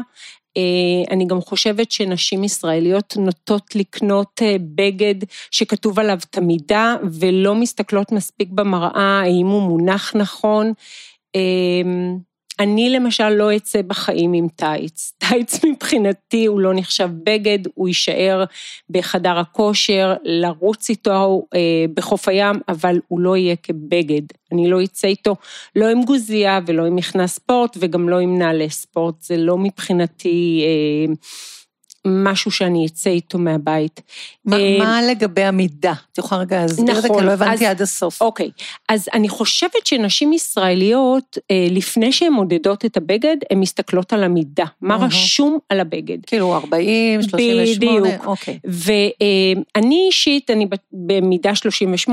אה, 0.58 1.14
אני 1.14 1.26
גם 1.26 1.42
חושבת 1.42 1.92
שנשים 1.92 2.44
ישראליות 2.44 3.14
נוטות 3.18 3.76
לקנות 3.76 4.42
אה, 4.42 4.56
בגד 4.60 5.16
שכתוב 5.52 6.00
עליו 6.00 6.18
את 6.30 6.38
המידה 6.38 6.96
ולא 7.20 7.56
מסתכלות 7.56 8.12
מספיק 8.12 8.50
במראה 8.50 9.22
האם 9.24 9.48
הוא 9.48 9.62
מונח 9.62 10.16
נכון. 10.16 10.74
אה, 11.36 11.42
אני 12.60 12.90
למשל 12.90 13.30
לא 13.30 13.56
אצא 13.56 13.82
בחיים 13.82 14.34
עם 14.34 14.48
טייץ. 14.56 15.14
טייץ 15.30 15.66
מבחינתי 15.66 16.46
הוא 16.46 16.60
לא 16.60 16.74
נחשב 16.74 17.10
בגד, 17.24 17.60
הוא 17.74 17.88
יישאר 17.88 18.44
בחדר 18.90 19.40
הכושר, 19.40 20.14
לרוץ 20.24 20.90
איתו 20.90 21.44
אה, 21.56 21.86
בחוף 21.94 22.28
הים, 22.28 22.56
אבל 22.68 23.00
הוא 23.08 23.20
לא 23.20 23.38
יהיה 23.38 23.56
כבגד. 23.56 24.22
אני 24.52 24.70
לא 24.70 24.84
אצא 24.84 25.08
איתו 25.08 25.36
לא 25.76 25.88
עם 25.88 26.04
גוזייה 26.04 26.60
ולא 26.66 26.86
עם 26.86 26.96
מכנס 26.96 27.36
ספורט 27.36 27.78
וגם 27.80 28.10
לא 28.10 28.20
עם 28.20 28.38
נעלי 28.38 28.70
ספורט, 28.70 29.22
זה 29.22 29.38
לא 29.38 29.58
מבחינתי... 29.58 30.64
אה, 30.66 31.14
משהו 32.06 32.52
שאני 32.52 32.86
אצא 32.86 33.10
איתו 33.10 33.40
מהבית. 33.40 34.02
מה, 34.46 34.60
אה, 34.60 34.78
מה 34.80 35.02
לגבי 35.02 35.44
המידה? 35.44 35.94
את 36.12 36.18
יכולה 36.18 36.42
רגע 36.42 36.62
להסביר 36.62 36.86
נכון, 36.86 36.98
את 36.98 37.02
זה, 37.02 37.08
כי 37.08 37.14
נכון, 37.14 37.26
לא 37.26 37.32
הבנתי 37.32 37.68
אז, 37.68 37.72
עד 37.72 37.82
הסוף. 37.82 38.22
אוקיי, 38.22 38.52
אז 38.90 39.08
אני 39.14 39.30
חושבת 39.30 39.86
שנשים 39.86 40.34
ישראליות, 40.34 41.38
אה, 41.52 41.68
לפני 41.72 42.12
שהן 42.12 42.34
מודדות 42.34 42.86
את 42.86 42.98
הבגד, 42.98 43.38
הן 43.52 43.60
מסתכלות 43.60 44.14
על 44.14 44.24
המידה, 44.24 44.66
מה 44.82 44.96
uh-huh. 44.96 45.06
רשום 45.06 45.58
על 45.70 45.80
הבגד. 45.80 46.18
כאילו 46.26 46.56
40, 46.56 47.22
38, 47.22 48.08
בדיוק. 48.08 48.26
אוקיי. 48.26 48.60
ואני 48.64 50.06
אישית, 50.08 50.50
אני 50.50 50.68
במידה 50.92 51.52
38-40, 52.10 52.12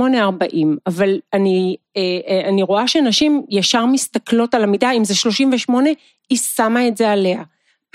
אבל 0.86 1.18
אני, 1.32 1.76
אה, 1.96 2.48
אני 2.48 2.62
רואה 2.62 2.88
שנשים 2.88 3.42
ישר 3.50 3.86
מסתכלות 3.86 4.54
על 4.54 4.62
המידה, 4.62 4.90
אם 4.90 5.04
זה 5.04 5.14
38, 5.14 5.90
היא 6.30 6.38
שמה 6.38 6.88
את 6.88 6.96
זה 6.96 7.10
עליה. 7.10 7.42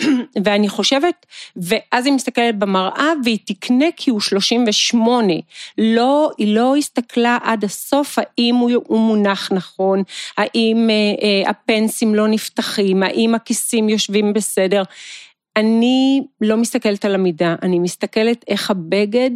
ואני 0.46 0.70
חושבת, 0.70 1.26
ואז 1.56 2.06
היא 2.06 2.14
מסתכלת 2.14 2.60
במראה 2.60 3.10
והיא 3.24 3.38
תקנה 3.46 3.86
כי 3.96 4.12
הוא 4.12 4.22
38. 4.22 5.34
לא, 5.78 6.32
היא 6.38 6.56
לא 6.56 6.76
הסתכלה 6.76 7.38
עד 7.44 7.64
הסוף 7.64 8.18
האם 8.20 8.56
הוא, 8.56 8.72
הוא 8.88 9.00
מונח 9.00 9.52
נכון, 9.52 10.04
האם 10.38 10.90
אה, 10.90 10.96
אה, 11.24 11.50
הפנסים 11.50 12.16
לא 12.16 12.28
נפתחים, 12.28 13.04
האם 13.04 13.36
הכיסים 13.36 13.90
יושבים 13.90 14.34
בסדר. 14.34 14.84
אני 15.56 16.22
לא 16.42 16.58
מסתכלת 16.58 17.06
על 17.06 17.16
המידה, 17.16 17.56
אני 17.62 17.80
מסתכלת 17.80 18.46
איך 18.48 18.72
הבגד 18.72 19.32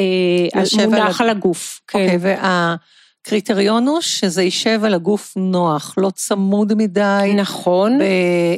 אה, 0.00 0.84
מונח 0.84 1.20
על 1.20 1.30
הגוף. 1.30 1.80
אוקיי, 1.82 2.08
כן. 2.08 2.16
וה... 2.20 2.74
קריטריון 3.22 3.88
הוא 3.88 4.00
שזה 4.00 4.42
יישב 4.42 4.80
על 4.84 4.94
הגוף 4.94 5.32
נוח, 5.36 5.94
לא 5.96 6.10
צמוד 6.10 6.74
מדי. 6.74 7.32
נכון. 7.36 7.98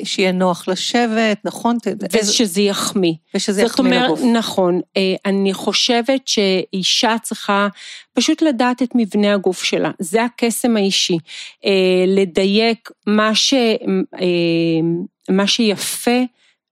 שיהיה 0.05 0.33
נוח 0.33 0.69
לשבת, 0.69 1.39
נכון? 1.45 1.77
ושזה 2.13 2.61
יחמיא. 2.61 3.13
ושזה 3.35 3.63
יחמיא 3.63 3.87
אומר, 3.87 4.07
לגוף. 4.07 4.21
נכון. 4.35 4.81
אה, 4.97 5.15
אני 5.27 5.55
חושבת 5.55 6.29
שאישה 6.29 7.17
צריכה 7.23 7.69
פשוט 8.13 8.43
לדעת 8.43 8.83
את 8.83 8.91
מבנה 8.95 9.35
הגוף 9.35 9.63
שלה. 9.63 9.91
זה 9.99 10.25
הקסם 10.25 10.77
האישי. 10.77 11.19
אה, 11.65 12.05
לדייק 12.07 12.91
מה, 13.07 13.35
ש, 13.35 13.55
אה, 14.21 14.81
מה 15.29 15.47
שיפה. 15.47 16.21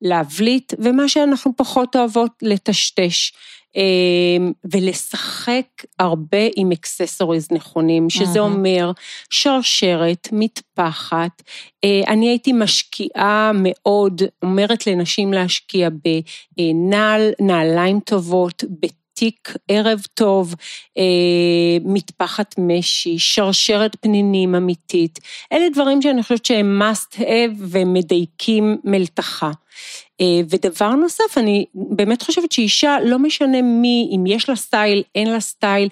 להבליט, 0.03 0.75
ומה 0.79 1.09
שאנחנו 1.09 1.53
פחות 1.57 1.97
אוהבות 1.97 2.33
לטשטש. 2.43 3.33
אמ, 3.77 4.53
ולשחק 4.73 5.67
הרבה 5.99 6.39
עם 6.57 6.73
אקססוריז 6.73 7.49
נכונים, 7.53 8.11
שזה 8.11 8.41
אומר 8.41 8.93
שרשרת, 9.31 10.29
מטפחת. 10.33 11.43
אה, 11.85 12.03
אני 12.07 12.29
הייתי 12.29 12.53
משקיעה 12.53 13.51
מאוד, 13.55 14.23
אומרת 14.43 14.87
לנשים 14.87 15.33
להשקיע 15.33 15.89
בנעל, 16.59 17.33
נעליים 17.41 18.01
טובות, 18.01 18.65
תיק 19.23 19.53
ערב 19.69 20.03
טוב, 20.15 20.55
אה, 20.99 21.03
מטפחת 21.85 22.55
משי, 22.59 23.19
שרשרת 23.19 23.97
פנינים 24.01 24.55
אמיתית. 24.55 25.19
אלה 25.53 25.69
דברים 25.69 26.03
שאני 26.03 26.23
חושבת 26.23 26.45
שהם 26.45 26.83
must 26.83 27.17
have 27.17 27.57
ומדייקים 27.59 28.77
מלתחה. 28.85 29.51
אה, 30.21 30.41
ודבר 30.51 30.91
נוסף, 30.91 31.39
אני 31.39 31.65
באמת 31.75 32.23
חושבת 32.23 32.53
שאישה, 32.53 32.97
לא 33.05 33.19
משנה 33.19 33.63
מי, 33.63 34.11
אם 34.17 34.27
יש 34.27 34.49
לה 34.49 34.57
סטייל, 34.57 35.03
אין 35.15 35.31
לה 35.31 35.41
סטייל, 35.41 35.89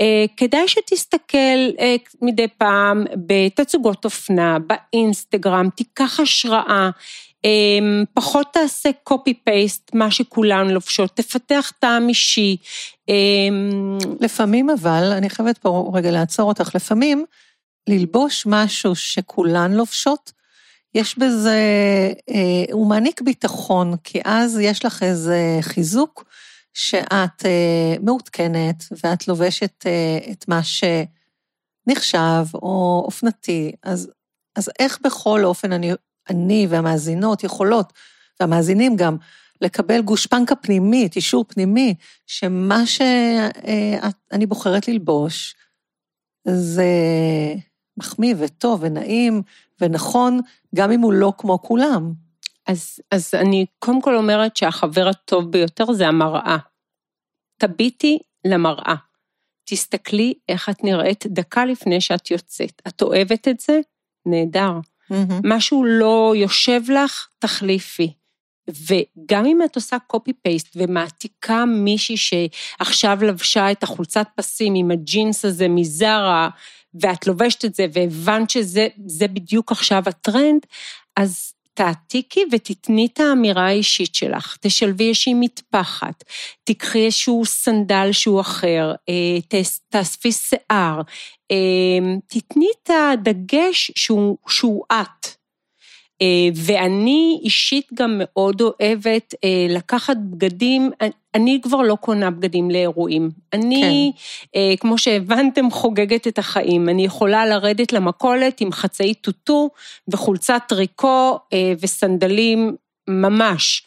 אה, 0.00 0.24
כדאי 0.36 0.68
שתסתכל 0.68 1.70
אה, 1.80 1.96
מדי 2.22 2.48
פעם 2.58 3.04
בתצוגות 3.26 4.04
אופנה, 4.04 4.56
באינסטגרם, 4.58 5.68
תיקח 5.76 6.20
השראה. 6.20 6.90
פחות 8.14 8.46
תעשה 8.52 8.90
קופי 9.02 9.34
פייסט, 9.34 9.90
מה 9.94 10.10
שכולן 10.10 10.68
לובשות, 10.68 11.16
תפתח 11.16 11.72
טעם 11.78 12.08
אישי. 12.08 12.56
לפעמים 14.20 14.70
אבל, 14.70 15.12
אני 15.12 15.30
חייבת 15.30 15.58
פה 15.58 15.90
רגע 15.94 16.10
לעצור 16.10 16.48
אותך, 16.48 16.74
לפעמים 16.74 17.24
ללבוש 17.88 18.46
משהו 18.46 18.96
שכולן 18.96 19.72
לובשות, 19.72 20.32
יש 20.94 21.18
בזה, 21.18 21.58
אה, 22.30 22.64
הוא 22.72 22.88
מעניק 22.88 23.20
ביטחון, 23.20 23.96
כי 24.04 24.20
אז 24.24 24.58
יש 24.58 24.84
לך 24.84 25.02
איזה 25.02 25.58
חיזוק 25.60 26.24
שאת 26.74 27.46
אה, 27.46 27.94
מעודכנת 28.02 28.84
ואת 29.04 29.28
לובשת 29.28 29.86
אה, 29.86 30.18
את 30.32 30.48
מה 30.48 30.60
שנחשב 31.86 32.44
או 32.54 33.02
אופנתי. 33.04 33.72
אז, 33.82 34.10
אז 34.56 34.70
איך 34.78 34.98
בכל 35.04 35.44
אופן 35.44 35.72
אני, 35.72 35.92
אני 36.28 36.66
והמאזינות 36.70 37.44
יכולות 37.44 37.92
והמאזינים 38.40 38.96
גם, 38.96 39.16
לקבל 39.60 40.02
גושפנקה 40.02 40.54
פנימית, 40.54 41.16
אישור 41.16 41.44
פנימי, 41.48 41.94
שמה 42.26 42.86
שאני 42.86 44.46
בוחרת 44.46 44.88
ללבוש, 44.88 45.54
זה 46.48 46.84
מחמיא 47.96 48.34
וטוב 48.38 48.80
ונעים 48.82 49.42
ונכון, 49.80 50.40
גם 50.74 50.92
אם 50.92 51.00
הוא 51.00 51.12
לא 51.12 51.32
כמו 51.38 51.62
כולם. 51.62 52.12
אז, 52.66 53.00
אז 53.10 53.34
אני 53.34 53.66
קודם 53.78 54.02
כל 54.02 54.16
אומרת 54.16 54.56
שהחבר 54.56 55.08
הטוב 55.08 55.52
ביותר 55.52 55.92
זה 55.92 56.08
המראה. 56.08 56.56
תביטי 57.58 58.18
למראה. 58.44 58.94
תסתכלי 59.64 60.34
איך 60.48 60.68
את 60.68 60.84
נראית 60.84 61.26
דקה 61.26 61.64
לפני 61.64 62.00
שאת 62.00 62.30
יוצאת. 62.30 62.82
את 62.88 63.02
אוהבת 63.02 63.48
את 63.48 63.60
זה? 63.60 63.80
נהדר. 64.26 64.72
Mm-hmm. 65.12 65.40
משהו 65.44 65.84
לא 65.84 66.32
יושב 66.36 66.80
לך, 66.88 67.28
תחליפי. 67.38 68.12
וגם 68.68 69.46
אם 69.46 69.62
את 69.64 69.76
עושה 69.76 69.96
קופי 70.06 70.32
פייסט 70.32 70.68
ומעתיקה 70.76 71.64
מישהי 71.64 72.16
שעכשיו 72.16 73.18
לבשה 73.22 73.70
את 73.70 73.82
החולצת 73.82 74.26
פסים 74.34 74.74
עם 74.74 74.90
הג'ינס 74.90 75.44
הזה 75.44 75.68
מזרה, 75.68 76.48
ואת 76.94 77.26
לובשת 77.26 77.64
את 77.64 77.74
זה 77.74 77.86
והבנת 77.92 78.50
שזה 78.50 79.28
בדיוק 79.28 79.72
עכשיו 79.72 80.02
הטרנד, 80.06 80.66
אז 81.16 81.52
תעתיקי 81.74 82.44
ותתני 82.52 83.08
את 83.12 83.20
האמירה 83.20 83.66
האישית 83.66 84.14
שלך, 84.14 84.56
תשלבי 84.60 85.08
איזושהי 85.08 85.34
מטפחת, 85.34 86.24
תקחי 86.64 87.04
איזשהו 87.04 87.44
סנדל 87.44 88.08
שהוא 88.12 88.40
אחר, 88.40 88.92
אה, 89.08 89.60
תאספי 89.88 90.32
שיער, 90.32 91.00
תתני 92.26 92.68
את 92.82 92.90
הדגש 92.90 93.92
שהוא, 93.94 94.36
שהוא 94.48 94.84
את. 94.92 95.38
אה, 96.22 96.48
ואני 96.54 97.40
אישית 97.42 97.88
גם 97.94 98.14
מאוד 98.18 98.60
אוהבת 98.60 99.34
אה, 99.44 99.66
לקחת 99.68 100.16
בגדים, 100.30 100.90
אני 101.34 101.60
כבר 101.62 101.82
לא 101.82 101.94
קונה 101.94 102.30
בגדים 102.30 102.70
לאירועים. 102.70 103.30
אני, 103.52 104.12
כן. 104.14 104.60
אה, 104.60 104.74
כמו 104.80 104.98
שהבנתם, 104.98 105.70
חוגגת 105.70 106.26
את 106.26 106.38
החיים. 106.38 106.88
אני 106.88 107.04
יכולה 107.04 107.46
לרדת 107.46 107.92
למכולת 107.92 108.60
עם 108.60 108.72
חצאי 108.72 109.14
טוטו 109.14 109.70
וחולצת 110.08 110.62
טריקו 110.68 111.38
וסנדלים 111.80 112.76
ממש. 113.08 113.82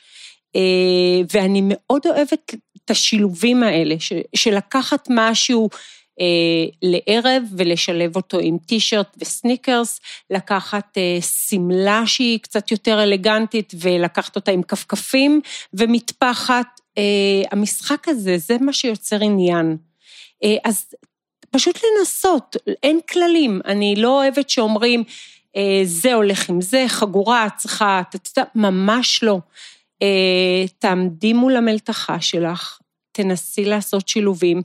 ואני 1.33 1.61
מאוד 1.63 2.01
אוהבת 2.05 2.55
את 2.77 2.91
השילובים 2.91 3.63
האלה, 3.63 3.95
של 4.35 4.55
לקחת 4.55 5.07
משהו 5.09 5.69
לערב 6.81 7.43
ולשלב 7.57 8.15
אותו 8.15 8.39
עם 8.39 8.57
טישרט 8.57 9.17
וסניקרס, 9.17 9.99
לקחת 10.29 10.97
אה, 10.97 11.17
שמלה 11.21 12.03
שהיא 12.05 12.39
קצת 12.39 12.71
יותר 12.71 13.03
אלגנטית 13.03 13.73
ולקחת 13.79 14.35
אותה 14.35 14.51
עם 14.51 14.63
כפכפים 14.63 15.41
ומטפחת. 15.73 16.81
אה, 16.97 17.03
המשחק 17.51 18.07
הזה, 18.07 18.37
זה 18.37 18.57
מה 18.61 18.73
שיוצר 18.73 19.23
עניין. 19.23 19.77
אז 20.63 20.85
פשוט 21.51 21.79
לנסות, 21.83 22.55
אין 22.83 22.99
כללים. 23.09 23.61
אני 23.65 23.95
לא 23.95 24.21
אוהבת 24.21 24.49
שאומרים, 24.49 25.03
זה 25.83 26.13
הולך 26.13 26.49
עם 26.49 26.61
זה, 26.61 26.85
חגורה, 26.87 27.47
צריכה, 27.57 28.01
ממש 28.55 29.23
לא. 29.23 29.39
תעמדי 30.79 31.33
מול 31.33 31.55
המלתחה 31.55 32.21
שלך, 32.21 32.79
תנסי 33.11 33.65
לעשות 33.65 34.07
שילובים. 34.07 34.61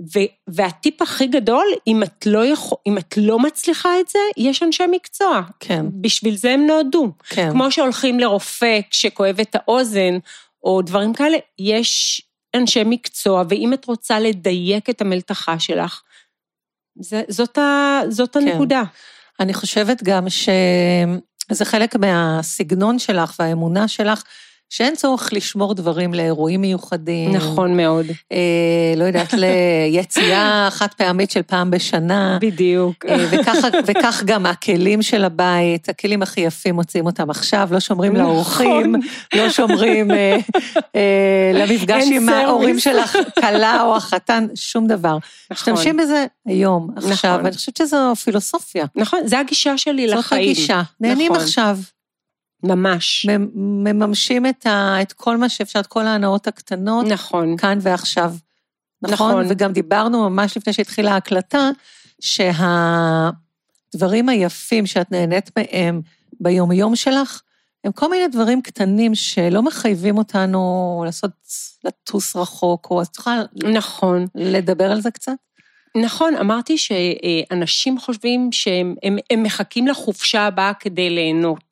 ו- 0.00 0.32
והטיפ 0.48 1.02
הכי 1.02 1.26
גדול, 1.26 1.66
אם 1.86 2.02
את, 2.02 2.26
לא 2.26 2.46
יכול, 2.46 2.78
אם 2.86 2.98
את 2.98 3.14
לא 3.16 3.38
מצליחה 3.38 4.00
את 4.00 4.08
זה, 4.08 4.18
יש 4.36 4.62
אנשי 4.62 4.84
מקצוע. 4.90 5.40
כן. 5.60 5.86
בשביל 6.00 6.36
זה 6.36 6.50
הם 6.50 6.66
נועדו. 6.66 7.12
כן. 7.28 7.50
כמו 7.50 7.70
שהולכים 7.70 8.20
לרופא 8.20 8.80
כשכואב 8.90 9.40
את 9.40 9.54
האוזן, 9.54 10.18
או 10.64 10.82
דברים 10.82 11.14
כאלה, 11.14 11.38
יש 11.58 12.22
אנשי 12.56 12.82
מקצוע, 12.86 13.44
ואם 13.48 13.72
את 13.72 13.84
רוצה 13.84 14.20
לדייק 14.20 14.90
את 14.90 15.00
המלתחה 15.00 15.58
שלך, 15.58 16.02
זה, 17.00 17.22
זאת, 17.28 17.58
ה, 17.58 18.00
זאת 18.08 18.36
כן. 18.36 18.48
הנקודה. 18.48 18.82
אני 19.40 19.54
חושבת 19.54 20.02
גם 20.02 20.26
שזה 20.28 21.64
חלק 21.64 21.96
מהסגנון 21.96 22.98
שלך 22.98 23.34
והאמונה 23.38 23.88
שלך, 23.88 24.22
שאין 24.70 24.96
צורך 24.96 25.32
לשמור 25.32 25.74
דברים 25.74 26.14
לאירועים 26.14 26.60
מיוחדים. 26.60 27.36
נכון 27.36 27.76
מאוד. 27.76 28.06
אה, 28.32 28.94
לא 28.96 29.04
יודעת, 29.04 29.32
ליציאה 29.32 30.68
חד 30.70 30.86
פעמית 30.96 31.30
של 31.30 31.42
פעם 31.42 31.70
בשנה. 31.70 32.38
בדיוק. 32.40 33.04
אה, 33.08 33.26
וככה, 33.30 33.68
וכך 33.86 34.22
גם 34.26 34.46
הכלים 34.46 35.02
של 35.02 35.24
הבית, 35.24 35.88
הכלים 35.88 36.22
הכי 36.22 36.40
יפים 36.40 36.74
מוצאים 36.74 37.06
אותם 37.06 37.30
עכשיו, 37.30 37.68
לא 37.70 37.80
שומרים 37.80 38.12
נכון. 38.12 38.24
לאורחים, 38.26 38.94
לא 39.34 39.50
שומרים 39.50 40.10
אה, 40.10 40.36
אה, 40.96 41.50
למפגש 41.54 42.04
עם. 42.12 42.28
ההורים 42.28 42.78
של 42.78 42.96
הכלה 42.98 43.82
או 43.82 43.96
החתן, 43.96 44.46
שום 44.54 44.86
דבר. 44.86 45.18
נכון. 45.50 45.72
משתמשים 45.74 45.96
בזה 45.96 46.26
היום, 46.46 46.90
עכשיו, 46.96 47.10
נכון. 47.12 47.44
ואני 47.44 47.56
חושבת 47.56 47.76
שזו 47.76 48.14
פילוסופיה. 48.24 48.86
נכון, 48.96 49.20
זו 49.24 49.36
הגישה 49.36 49.78
שלי 49.78 50.08
זאת 50.08 50.18
לחיים. 50.18 50.42
זאת 50.42 50.58
הגישה, 50.58 50.82
נהנים 51.00 51.32
נכון. 51.32 51.44
עכשיו. 51.44 51.78
ממש. 52.62 53.26
מממשים 53.54 54.46
את, 54.46 54.66
ה, 54.66 55.02
את 55.02 55.12
כל 55.12 55.36
מה 55.36 55.48
שאפשר, 55.48 55.80
את 55.80 55.86
כל 55.86 56.06
ההנאות 56.06 56.46
הקטנות. 56.46 57.06
נכון. 57.06 57.56
כאן 57.56 57.78
ועכשיו. 57.82 58.34
נכון? 59.02 59.30
נכון. 59.30 59.46
וגם 59.48 59.72
דיברנו 59.72 60.30
ממש 60.30 60.56
לפני 60.56 60.72
שהתחילה 60.72 61.12
ההקלטה, 61.12 61.70
שהדברים 62.20 64.28
היפים 64.28 64.86
שאת 64.86 65.12
נהנית 65.12 65.50
מהם 65.58 66.00
ביומיום 66.40 66.96
שלך, 66.96 67.42
הם 67.84 67.92
כל 67.92 68.10
מיני 68.10 68.28
דברים 68.28 68.62
קטנים 68.62 69.14
שלא 69.14 69.62
מחייבים 69.62 70.18
אותנו 70.18 71.02
לעשות, 71.06 71.30
לטוס 71.84 72.36
רחוק, 72.36 72.90
או 72.90 73.00
אז 73.00 73.08
תוכל... 73.08 73.30
נכון. 73.54 74.26
לדבר 74.34 74.92
על 74.92 75.00
זה 75.00 75.10
קצת? 75.10 75.32
נכון, 75.96 76.36
אמרתי 76.36 76.78
שאנשים 76.78 77.98
חושבים 77.98 78.48
שהם 78.52 78.94
הם, 79.02 79.16
הם 79.30 79.42
מחכים 79.42 79.86
לחופשה 79.86 80.46
הבאה 80.46 80.74
כדי 80.74 81.10
ליהנות, 81.10 81.67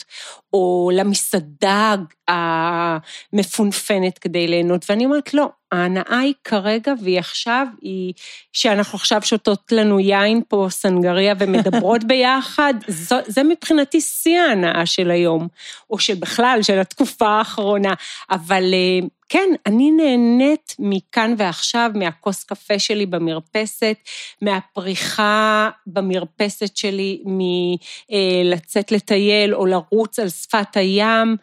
או 0.53 0.91
למסעדה 0.95 1.95
המפונפנת 2.29 4.19
כדי 4.19 4.49
ליהנות, 4.49 4.85
ואני 4.89 5.05
אומרת, 5.05 5.35
לא, 5.35 5.49
ההנאה 5.73 6.19
היא 6.19 6.35
כרגע 6.45 6.93
והיא 7.03 7.19
עכשיו, 7.19 7.67
היא 7.83 8.13
שאנחנו 8.53 8.97
עכשיו 8.97 9.23
שותות 9.23 9.73
לנו 9.73 10.01
יין 10.01 10.43
פה, 10.49 10.67
סנגריה, 10.71 11.35
ומדברות 11.39 12.05
ביחד, 12.09 12.75
זו, 12.89 13.17
זה 13.27 13.43
מבחינתי 13.43 14.01
שיא 14.01 14.39
ההנאה 14.39 14.87
של 14.87 15.11
היום, 15.11 15.49
או 15.91 15.99
שבכלל, 15.99 16.59
של 16.63 16.79
התקופה 16.79 17.29
האחרונה, 17.29 17.95
אבל 18.31 18.75
אה, 18.75 19.07
כן, 19.29 19.49
אני 19.67 19.91
נהנית 19.91 20.75
מכאן 20.79 21.35
ועכשיו, 21.39 21.91
מהכוס 21.95 22.45
קפה 22.45 22.79
שלי 22.79 23.07
במרפסת, 23.07 23.97
מהפריחה 24.43 25.71
במרפסת 25.87 26.77
שלי, 26.77 27.23
מלצאת 27.27 28.93
לטייל 28.93 29.55
או 29.55 29.67
לרוץ 29.67 30.19
על 30.19 30.29
שפת 30.29 30.77
הים. 30.77 31.37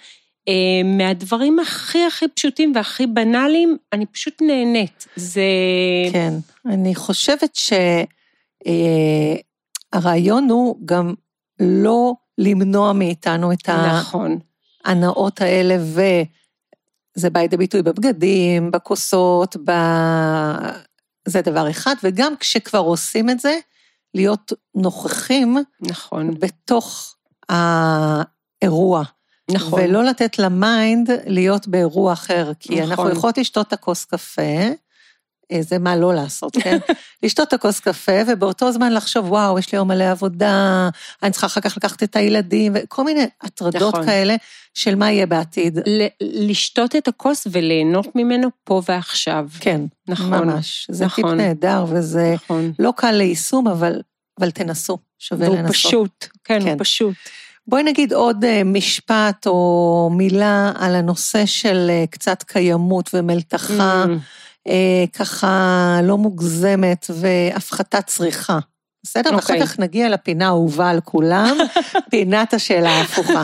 אה, 0.48 0.82
מהדברים 0.84 1.60
הכי 1.60 2.06
הכי 2.06 2.28
פשוטים 2.28 2.72
והכי 2.76 3.08
בנאליים, 3.08 3.78
אני 3.94 4.06
פשוט 4.06 4.42
נהנית. 4.42 5.08
זה... 5.16 5.42
כן, 6.12 6.34
אני 6.66 6.96
חושבת 6.96 7.58
שהרעיון 9.94 10.50
אה, 10.50 10.54
הוא 10.54 10.78
גם 10.86 11.14
לא 11.60 12.14
למנוע 12.38 12.94
מאיתנו 12.94 13.52
את 13.52 13.70
נכון. 13.70 14.40
ההנאות 14.86 15.42
האלה, 15.42 15.78
וזה 17.18 17.30
בא 17.30 17.40
לידי 17.40 17.58
ביטוי 17.58 17.82
בבגדים, 17.82 18.72
בכוסות, 18.72 19.58
ב... 19.66 19.72
זה 21.28 21.42
דבר 21.42 21.70
אחד, 21.70 21.96
וגם 22.04 22.34
כשכבר 22.40 22.80
עושים 22.80 23.30
את 23.30 23.40
זה, 23.40 23.58
להיות 24.14 24.54
נוכחים 24.76 25.58
נכון. 25.82 26.40
בתוך 26.40 27.16
האירוע. 27.50 29.04
נכון. 29.52 29.80
ולא 29.84 30.04
לתת 30.04 30.40
ל 30.40 30.54
mind 30.54 31.10
להיות 31.26 31.68
באירוע 31.68 32.14
אחר, 32.14 32.52
כי 32.60 32.76
נכון. 32.76 32.92
אנחנו 32.92 33.10
יכולות 33.10 33.38
לשתות 33.38 33.68
את 33.68 33.74
הכוס 33.74 34.06
קפה, 34.06 34.70
זה 35.62 35.80
מה 35.80 35.96
לא 35.96 36.14
לעשות, 36.14 36.58
כן? 36.58 36.78
לשתות 37.24 37.48
את 37.48 37.54
הכוס 37.54 37.80
קפה, 37.80 38.12
ובאותו 38.28 38.72
זמן 38.72 38.94
לחשוב, 38.94 39.32
וואו, 39.32 39.60
יש 39.60 39.72
לי 39.72 39.78
היום 39.78 39.88
מלא 39.88 40.12
עבודה, 40.12 40.90
אני 41.24 41.32
צריכה 41.32 41.48
אחר 41.48 41.62
כך 41.62 41.78
לקחת 41.78 42.04
את 42.04 42.16
הילדים, 42.16 42.74
וכל 42.76 43.04
מיני 43.04 43.26
הטרדות 43.42 43.94
נכון. 43.94 44.06
כאלה 44.06 44.36
של 44.74 44.96
מה 44.96 45.12
יהיה 45.12 45.26
בעתיד. 45.26 45.80
לשתות 46.22 46.96
את 46.96 47.08
הכוס 47.08 47.48
וליהנות 47.52 48.16
ממנו 48.16 48.48
פה 48.64 48.82
ועכשיו. 48.88 49.48
כן, 49.60 49.82
נכון. 50.08 50.34
ממש. 50.34 50.88
זה 50.92 51.06
נכון. 51.06 51.24
טיפ 51.24 51.34
נהדר, 51.34 51.86
וזה 51.90 52.32
נכון. 52.34 52.72
לא 52.80 52.94
קל 52.96 53.12
ליישום, 53.12 53.68
אבל, 53.68 54.02
אבל 54.40 54.52
תנסו, 54.52 54.98
שווה 55.20 55.48
לנסות. 55.48 55.60
והוא 55.60 55.74
פשוט, 55.74 56.28
כן, 56.44 56.60
כן, 56.60 56.68
הוא 56.68 56.76
פשוט. 56.80 57.14
בואי 57.68 57.84
נגיד 57.84 58.14
עוד 58.14 58.46
אה, 58.46 58.64
משפט 58.64 59.48
או 59.48 60.10
מילה 60.14 60.72
על 60.76 60.96
הנושא 60.96 61.46
של 61.46 61.88
אה, 61.90 62.04
קצת 62.10 62.44
קיימות 62.44 63.10
ומלתחה, 63.14 64.06
mm. 64.06 64.10
ככה 65.14 66.00
לא 66.04 66.18
מוגזמת 66.18 67.06
והפחתת 67.10 68.08
צריכה. 68.08 68.60
בסדר? 69.04 69.30
Okay. 69.30 69.36
ואחר 69.36 69.54
אוקיי. 69.54 69.68
כך 69.68 69.80
נגיע 69.80 70.10
לפינה 70.10 70.46
האהובה 70.46 70.90
על 70.90 71.02
כולם, 71.02 71.58
פינת 72.12 72.54
השאלה 72.54 72.90
ההפוכה. 72.90 73.44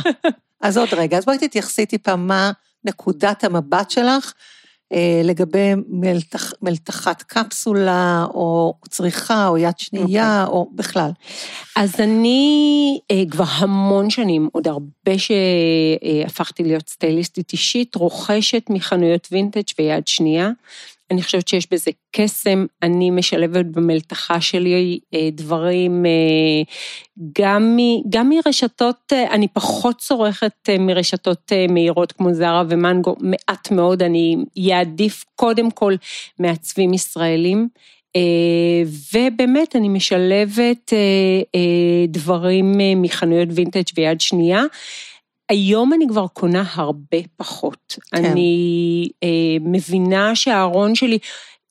אז 0.61 0.77
עוד 0.77 0.89
רגע, 0.93 1.17
אז 1.17 1.25
בואי 1.25 1.37
תתייחסי 1.37 1.85
טיפה 1.85 2.15
מה 2.15 2.51
נקודת 2.85 3.43
המבט 3.43 3.91
שלך 3.91 4.33
אה, 4.93 5.21
לגבי 5.23 5.71
מלתח, 5.87 6.53
מלתחת 6.61 7.21
קפסולה, 7.21 8.25
או 8.33 8.73
צריכה, 8.89 9.47
או 9.47 9.57
יד 9.57 9.79
שנייה, 9.79 10.43
okay. 10.43 10.47
אוקיי. 10.47 10.59
או 10.59 10.69
בכלל. 10.75 11.11
אז 11.75 11.99
אני 11.99 12.99
אה, 13.11 13.23
כבר 13.31 13.45
המון 13.47 14.09
שנים, 14.09 14.49
עוד 14.51 14.67
הרבה 14.67 15.17
שהפכתי 15.17 16.63
להיות 16.63 16.89
סטייליסטית 16.89 17.51
אישית, 17.51 17.95
רוכשת 17.95 18.63
מחנויות 18.69 19.27
וינטג' 19.31 19.63
ויד 19.79 20.07
שנייה. 20.07 20.49
אני 21.11 21.23
חושבת 21.23 21.47
שיש 21.47 21.67
בזה 21.71 21.91
קסם, 22.11 22.65
אני 22.83 23.09
משלבת 23.09 23.65
במלתחה 23.65 24.41
שלי 24.41 24.99
אה, 25.13 25.29
דברים 25.31 26.05
אה, 26.05 26.11
גם, 27.39 27.77
גם 28.09 28.29
מרשתות, 28.29 29.13
אה, 29.13 29.31
אני 29.31 29.47
פחות 29.47 29.97
צורכת 29.97 30.69
מרשתות 30.79 31.51
מהירות 31.69 32.11
כמו 32.11 32.33
זרה 32.33 32.63
ומנגו, 32.69 33.15
מעט 33.19 33.71
מאוד, 33.71 34.03
אני 34.03 34.35
אעדיף 34.71 35.25
קודם 35.35 35.71
כל 35.71 35.93
מעצבים 36.39 36.93
ישראלים. 36.93 37.67
ובאמת 39.13 39.75
אני 39.75 39.89
משלבת 39.89 40.93
דברים 42.07 42.73
מחנויות 42.95 43.47
וינטג' 43.51 43.83
ויד 43.97 44.21
שנייה. 44.21 44.63
היום 45.49 45.93
אני 45.93 46.07
כבר 46.07 46.27
קונה 46.27 46.63
הרבה 46.73 47.17
פחות. 47.37 47.95
כן. 48.11 48.25
אני 48.25 49.09
אה, 49.23 49.57
מבינה 49.61 50.35
שהארון 50.35 50.95
שלי, 50.95 51.17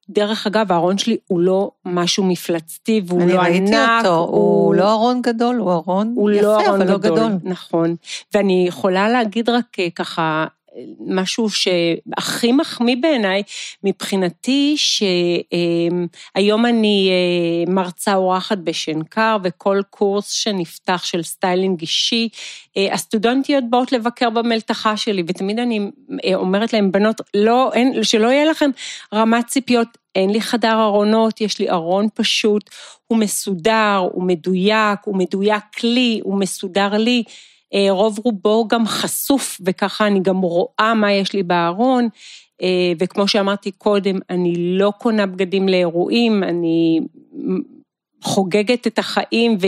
דרך 0.09 0.47
אגב, 0.47 0.73
הארון 0.73 0.99
שלי 0.99 1.17
הוא 1.27 1.41
לא 1.41 1.71
משהו 1.85 2.25
מפלצתי 2.25 3.03
והוא 3.07 3.21
לא 3.21 3.25
ענק. 3.25 3.47
אני 3.47 3.61
ראיתי 3.61 3.77
אותו, 3.99 4.17
הוא, 4.19 4.65
הוא 4.67 4.75
לא 4.75 4.93
ארון 4.93 5.23
גדול, 5.23 5.57
הוא 5.57 5.73
ארון 5.73 6.15
יפה, 6.35 6.43
לא 6.43 6.71
אבל 6.71 6.83
גדול, 6.85 6.91
לא 6.93 6.99
גדול. 6.99 7.33
נכון. 7.43 7.95
ואני 8.35 8.65
יכולה 8.69 9.09
להגיד 9.09 9.49
רק 9.49 9.79
אה, 9.79 9.91
ככה, 9.91 10.47
משהו 11.07 11.51
שהכי 11.51 12.53
מחמיא 12.53 12.97
בעיניי, 13.01 13.43
מבחינתי, 13.85 14.75
שהיום 14.77 16.67
אני 16.67 17.11
אה, 17.11 17.73
מרצה 17.73 18.15
אורחת 18.15 18.59
בשנקר, 18.59 19.37
וכל 19.45 19.81
קורס 19.91 20.31
שנפתח 20.31 21.05
של 21.05 21.23
סטיילינג 21.23 21.81
אישי, 21.81 22.29
אה, 22.77 22.95
הסטודנטיות 22.95 23.65
באות 23.71 23.93
לבקר 23.93 24.31
במלתחה 24.31 24.97
שלי, 24.97 25.23
ותמיד 25.27 25.59
אני 25.59 25.91
אה, 26.25 26.35
אומרת 26.35 26.73
להן, 26.73 26.93
בנות, 26.93 27.21
לא, 27.35 27.71
אין, 27.73 28.05
שלא 28.05 28.29
יהיה 28.29 28.45
לכם 28.45 28.71
רמת 29.15 29.47
ציפיות, 29.47 29.89
אין 30.15 30.31
לי 30.31 30.41
חדר 30.41 30.83
ארונות, 30.83 31.41
יש 31.41 31.59
לי 31.59 31.71
ארון 31.71 32.07
פשוט, 32.15 32.71
הוא 33.07 33.19
מסודר, 33.19 34.09
הוא 34.13 34.25
מדויק, 34.25 34.99
הוא 35.05 35.17
מדויק 35.17 35.85
לי, 35.85 36.21
הוא 36.23 36.41
מסודר 36.41 36.89
לי. 36.89 37.23
אה, 37.75 37.87
רוב 37.91 38.19
רובו 38.25 38.69
גם 38.69 38.87
חשוף, 38.87 39.61
וככה 39.65 40.07
אני 40.07 40.21
גם 40.21 40.41
רואה 40.41 40.95
מה 40.95 41.13
יש 41.13 41.33
לי 41.33 41.43
בארון. 41.43 42.09
אה, 42.63 42.93
וכמו 42.99 43.29
שאמרתי 43.29 43.71
קודם, 43.71 44.19
אני 44.31 44.55
לא 44.57 44.93
קונה 44.99 45.27
בגדים 45.27 45.69
לאירועים, 45.69 46.43
אני 46.43 47.01
חוגגת 48.23 48.87
את 48.87 48.99
החיים 48.99 49.57
ו, 49.61 49.67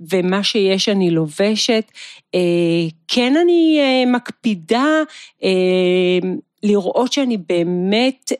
ומה 0.00 0.42
שיש 0.42 0.88
אני 0.88 1.10
לובשת. 1.10 1.92
אה, 2.34 2.40
כן 3.08 3.36
אני 3.36 3.80
מקפידה 4.06 4.86
לראות 6.62 7.12
שאני 7.12 7.36
באמת 7.36 8.32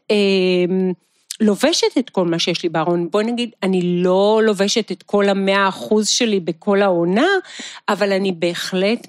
לובשת 1.43 1.99
את 1.99 2.11
כל 2.11 2.27
מה 2.27 2.39
שיש 2.39 2.63
לי 2.63 2.69
בארון. 2.69 3.09
בואי 3.11 3.25
נגיד, 3.25 3.51
אני 3.63 4.03
לא 4.03 4.41
לובשת 4.45 4.93
את 4.93 5.03
כל 5.03 5.29
המאה 5.29 5.69
אחוז 5.69 6.09
שלי 6.09 6.41
בכל 6.41 6.83
העונה, 6.83 7.27
אבל 7.89 8.13
אני 8.13 8.33
בהחלט 8.33 9.07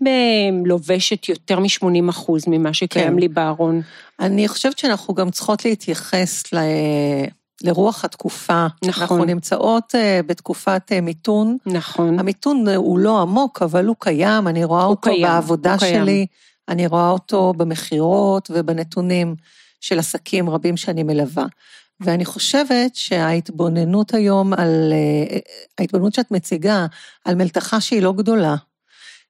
לובשת 0.65 1.29
יותר 1.29 1.59
מ-80 1.59 2.09
אחוז 2.09 2.43
ממה 2.47 2.73
שקיים 2.73 3.13
כן. 3.13 3.19
לי 3.19 3.27
בארון. 3.27 3.81
אני 4.19 4.47
חושבת 4.47 4.77
שאנחנו 4.77 5.13
גם 5.13 5.31
צריכות 5.31 5.65
להתייחס 5.65 6.53
ל... 6.53 6.57
לרוח 7.63 8.05
התקופה. 8.05 8.67
נכון. 8.85 9.01
אנחנו 9.01 9.25
נמצאות 9.25 9.95
אה, 9.95 10.19
בתקופת 10.25 10.91
אה, 10.91 11.01
מיתון. 11.01 11.57
נכון. 11.65 12.19
המיתון 12.19 12.67
אה, 12.67 12.75
הוא 12.75 12.99
לא 12.99 13.21
עמוק, 13.21 13.61
אבל 13.61 13.85
הוא 13.85 13.95
קיים, 13.99 14.47
אני 14.47 14.63
רואה 14.63 14.85
אותו 14.85 15.01
קיים, 15.01 15.21
בעבודה 15.21 15.79
שלי, 15.79 16.05
קיים. 16.05 16.25
אני 16.69 16.87
רואה 16.87 17.09
אותו 17.09 17.53
במכירות 17.57 18.51
ובנתונים 18.53 19.35
של 19.81 19.99
עסקים 19.99 20.49
רבים 20.49 20.77
שאני 20.77 21.03
מלווה. 21.03 21.45
ואני 22.03 22.25
חושבת 22.25 22.95
שההתבוננות 22.95 24.13
היום 24.13 24.53
על, 24.53 24.93
אה, 24.93 25.39
ההתבוננות 25.79 26.13
שאת 26.13 26.31
מציגה 26.31 26.85
על 27.25 27.35
מלתחה 27.35 27.81
שהיא 27.81 28.01
לא 28.01 28.13
גדולה, 28.13 28.55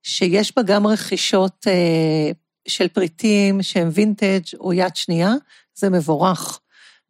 שיש 0.04 0.56
בה 0.56 0.64
גם 0.64 0.88
רכישות 0.88 1.68
אה, 1.68 2.32
של 2.68 2.88
פריטים 2.88 3.62
שהם 3.62 3.90
וינטג' 3.94 4.42
או 4.60 4.74
יד 4.74 4.96
שנייה, 4.96 5.34
זה 5.76 5.90
מבורך. 5.90 6.60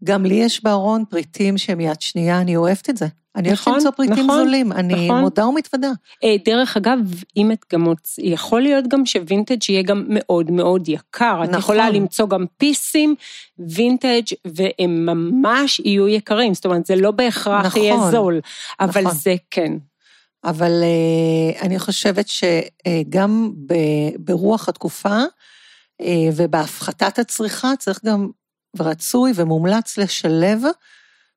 גם 0.04 0.26
לי 0.26 0.36
יש 0.36 0.64
בארון 0.64 1.04
פריטים 1.10 1.58
שהם 1.58 1.80
יד 1.80 2.02
שנייה, 2.02 2.42
אני 2.42 2.56
אוהבת 2.56 2.90
את 2.90 2.98
זה. 2.98 3.08
אני 3.36 3.52
נכון, 3.52 3.74
אוהבת 3.74 3.86
למצוא 3.86 3.98
פריטים 3.98 4.26
נכון, 4.26 4.38
זולים, 4.38 4.72
אני 4.72 5.08
נכון. 5.08 5.22
מודה 5.22 5.48
ומתוודה. 5.48 5.92
אה, 6.24 6.36
דרך 6.46 6.78
אגב, 6.78 7.00
אם 7.38 7.52
את 7.52 7.66
גם 7.74 7.82
מוצ... 7.82 8.16
יכול 8.20 8.62
להיות 8.62 8.88
גם 8.88 9.06
שווינטג' 9.06 9.70
יהיה 9.70 9.84
גם 9.84 10.06
מאוד 10.08 10.52
מאוד 10.52 10.90
יקר. 10.90 11.34
נכון. 11.34 11.54
את 11.54 11.60
יכולה 11.60 11.90
למצוא 11.90 12.28
גם 12.28 12.46
פיסים 12.58 13.16
וינטג' 13.60 14.22
והם 14.46 15.06
ממש 15.06 15.80
יהיו 15.80 16.08
יקרים, 16.08 16.54
זאת 16.54 16.66
אומרת, 16.66 16.86
זה 16.86 16.96
לא 16.96 17.12
בהכרח 17.12 17.66
נכון, 17.66 17.82
יהיה 17.82 18.12
זול, 18.12 18.40
אבל 18.80 19.02
נכון. 19.02 19.18
זה 19.18 19.36
כן. 19.52 19.74
אבל 20.44 20.72
אה, 20.82 21.62
אני 21.62 21.80
חושבת 21.80 22.28
שגם 22.28 23.52
אה, 23.70 23.74
ברוח 24.20 24.70
התקופה 24.70 25.24
אה, 26.02 26.06
ובהפחתת 26.36 27.20
הצריכה 27.20 27.72
צריך 27.80 28.00
גם, 28.06 28.30
ורצוי 28.78 29.32
ומומלץ 29.36 29.98
לשלב 29.98 30.62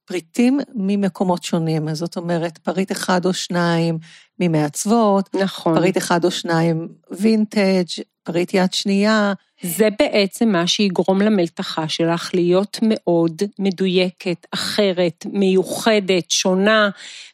פריטים 0.05 0.61
ממקומות 0.75 1.45
שונים. 1.45 1.95
זאת 1.95 2.17
אומרת, 2.17 2.59
פריט 2.59 2.93
אחד 2.93 3.27
או 3.27 3.35
שניים 3.35 3.99
ממעצבות, 4.41 5.35
נכון. 5.35 5.79
פריט 5.79 5.97
אחד 5.97 6.25
או 6.25 6.31
שניים 6.31 6.89
וינטג', 7.11 7.85
פריט 8.23 8.55
יד 8.55 8.73
שנייה. 8.73 9.33
זה 9.63 9.89
בעצם 9.99 10.49
מה 10.49 10.67
שיגרום 10.67 11.23
למלתחה 11.23 11.89
שלך 11.89 12.31
להיות 12.35 12.79
מאוד 12.83 13.43
מדויקת, 13.59 14.47
אחרת, 14.55 15.27
מיוחדת, 15.33 16.31
שונה, 16.31 16.91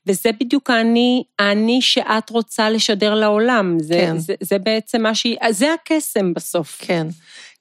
וזה 0.07 0.31
בדיוק 0.41 0.71
האני, 0.71 1.23
האני 1.39 1.83
שאת 1.83 2.31
רוצה 2.31 2.71
לשדר 2.71 3.15
לעולם. 3.15 3.77
זה, 3.81 3.95
כן. 3.95 4.19
זה, 4.19 4.35
זה 4.41 4.59
בעצם 4.59 5.03
מה 5.03 5.15
שהיא, 5.15 5.37
זה 5.51 5.75
הקסם 5.75 6.35
בסוף. 6.35 6.77
כן, 6.81 7.07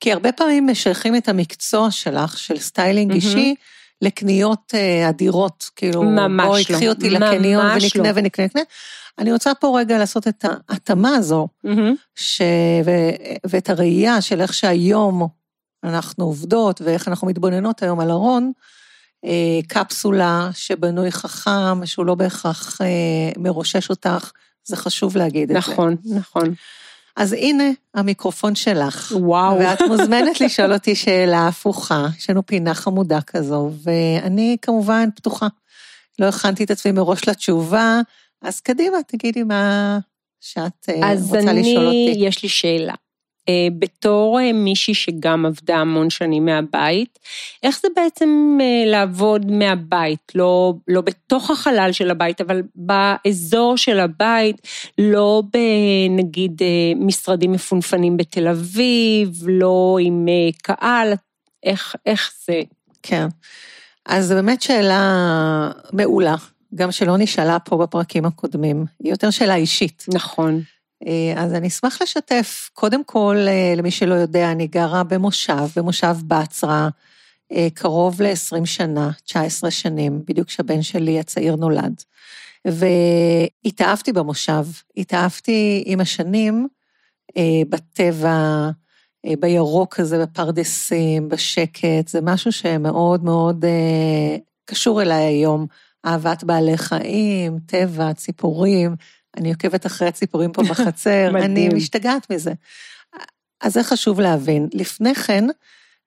כי 0.02 0.12
הרבה 0.14 0.32
פעמים 0.32 0.68
משייכים 0.68 1.16
את 1.16 1.30
המקצוע 1.30 1.91
שלך, 1.91 2.38
של 2.38 2.58
סטיילינג 2.58 3.12
mm-hmm. 3.12 3.16
אישי, 3.16 3.56
לקניות 4.02 4.72
אה, 4.74 5.10
אדירות, 5.10 5.70
כאילו, 5.76 6.04
ממש 6.04 6.43
לא. 6.43 6.47
בואי, 6.47 6.66
קחי 6.66 6.89
אותי 6.89 7.10
לקניון 7.10 7.66
ונקנה 7.66 8.04
לא. 8.04 8.10
ונקנה 8.10 8.12
ונקנה. 8.16 8.64
אני 9.20 9.34
רוצה 9.34 9.56
פה 9.56 9.80
רגע 9.80 9.97
לעשות 9.97 10.28
את 10.28 10.45
ההתאמה 10.70 11.16
הזו, 11.16 11.47
mm-hmm. 11.66 11.95
ש... 12.16 12.41
ו... 12.86 12.91
ואת 13.49 13.70
הראייה 13.70 14.22
של 14.22 14.41
איך 14.41 14.54
שהיום 14.54 15.28
אנחנו 15.84 16.26
עובדות 16.26 16.82
ואיך 16.82 17.08
אנחנו 17.08 17.28
מתבוננות 17.28 17.84
היום 17.84 17.99
על 17.99 18.12
ארון, 18.12 18.52
אה, 19.26 19.60
קפסולה 19.68 20.49
שבנוי 20.54 21.12
חכם, 21.12 21.86
שהוא 21.86 22.06
לא 22.06 22.16
בהכרח 22.16 22.82
אה, 22.82 22.88
מרושש 23.38 23.89
אותך, 23.89 24.32
זה 24.64 24.78
חשוב 24.78 25.18
להגיד 25.18 25.52
נכון, 25.52 25.93
את 25.93 26.04
זה. 26.04 26.16
נכון, 26.16 26.43
נכון. 26.43 26.56
אז 27.16 27.34
הנה 27.34 27.64
המיקרופון 27.93 28.55
שלך. 28.55 29.14
וואו. 29.16 29.59
ואת 29.59 29.82
מוזמנת 29.82 30.41
לשאול 30.41 30.74
אותי 30.74 30.95
שאלה 30.95 31.47
הפוכה, 31.47 32.07
יש 32.18 32.30
לנו 32.30 32.45
פינה 32.45 32.74
חמודה 32.74 33.22
כזו, 33.22 33.72
ואני 33.84 34.57
כמובן 34.62 35.09
פתוחה. 35.16 35.47
לא 36.20 36.26
הכנתי 36.26 36.64
את 36.64 36.72
עצמי 36.72 36.91
מראש 36.91 37.30
לתשובה, 37.30 38.01
אז 38.41 38.59
קדימה, 38.59 38.97
תגידי 39.07 39.43
מה 39.43 39.99
שאת 40.39 40.89
אה, 40.89 41.14
רוצה 41.14 41.39
אני, 41.39 41.62
לשאול 41.62 41.86
אותי. 41.86 42.09
אז 42.12 42.18
אני, 42.18 42.28
יש 42.28 42.43
לי 42.43 42.49
שאלה. 42.49 42.93
אה, 43.50 43.68
בתור 43.80 44.39
אה, 44.39 44.54
מישהי 44.54 44.94
שגם 44.94 45.46
עבדה 45.46 45.78
המון 45.78 46.10
שנים 46.10 46.46
מהבית, 46.46 47.20
איך 47.64 47.80
זה 47.82 47.88
בעצם 47.96 48.58
אה, 48.62 48.92
לעבוד 48.92 49.52
מהבית? 49.52 50.32
לא, 50.36 50.74
לא 50.88 51.02
בתוך 51.02 51.52
החלל 51.52 51.89
של 51.92 52.12
הבית, 52.12 52.42
אבל 52.42 52.62
באזור 52.76 53.78
של 53.78 54.00
הבית, 54.00 54.68
לא 54.98 55.44
בנגיד 55.54 56.62
משרדים 56.96 57.52
מפונפנים 57.52 58.18
בתל 58.18 58.48
אביב, 58.48 59.44
לא 59.48 59.98
עם 60.02 60.28
קהל, 60.62 61.14
איך, 61.64 61.96
איך 62.06 62.34
זה? 62.46 62.62
כן. 63.04 63.28
אז 64.06 64.28
זו 64.28 64.36
באמת 64.36 64.62
שאלה 64.62 65.72
מעולה, 65.94 66.36
גם 66.76 66.92
שלא 66.92 67.18
נשאלה 67.18 67.60
פה 67.60 67.78
בפרקים 67.78 68.26
הקודמים. 68.26 68.86
היא 69.04 69.12
יותר 69.12 69.30
שאלה 69.30 69.56
אישית. 69.56 70.06
נכון. 70.14 70.62
אה, 71.08 71.43
אז 71.43 71.54
אני 71.54 71.68
אשמח 71.68 72.02
לשתף. 72.02 72.70
קודם 72.74 73.04
כל, 73.04 73.38
אה, 73.47 73.74
למי 73.78 73.91
שלא 73.91 74.16
יודע, 74.16 74.52
אני 74.52 74.68
גרה 74.68 75.04
במושב, 75.04 75.68
במושב 75.76 76.16
בצרה, 76.28 76.89
אה, 77.52 77.68
קרוב 77.74 78.22
ל-20 78.22 78.66
שנה, 78.66 79.12
19 79.26 79.72
שנים, 79.72 80.22
בדיוק 80.28 80.47
כשהבן 80.47 80.82
שלי 80.82 81.20
הצעיר 81.20 81.56
נולד. 81.56 82.02
והתאהבתי 82.66 84.14
במושב, 84.14 84.66
התאהבתי 84.97 85.84
עם 85.86 85.99
השנים 85.99 86.68
בטבע, 87.70 88.70
בירוק 89.39 89.99
הזה, 89.99 90.26
בפרדסים, 90.26 91.30
בשקט, 91.30 92.08
זה 92.08 92.20
משהו 92.22 92.52
שמאוד 92.52 93.24
מאוד 93.24 93.66
קשור 94.66 95.02
אליי 95.02 95.24
היום. 95.24 95.66
אהבת 96.06 96.43
בעלי 96.43 96.78
חיים, 96.78 97.60
טבע, 97.66 98.14
ציפורים. 98.14 98.95
אני 99.38 99.51
עוקבת 99.51 99.86
אחרי 99.86 100.07
הציפורים 100.07 100.51
פה 100.51 100.63
בחצר, 100.69 101.32
אני 101.45 101.69
משתגעת 101.69 102.29
מזה. 102.29 102.53
אז 103.61 103.73
זה 103.73 103.84
חשוב 103.84 104.19
להבין. 104.19 104.69
לפני 104.73 105.15
כן, 105.15 105.45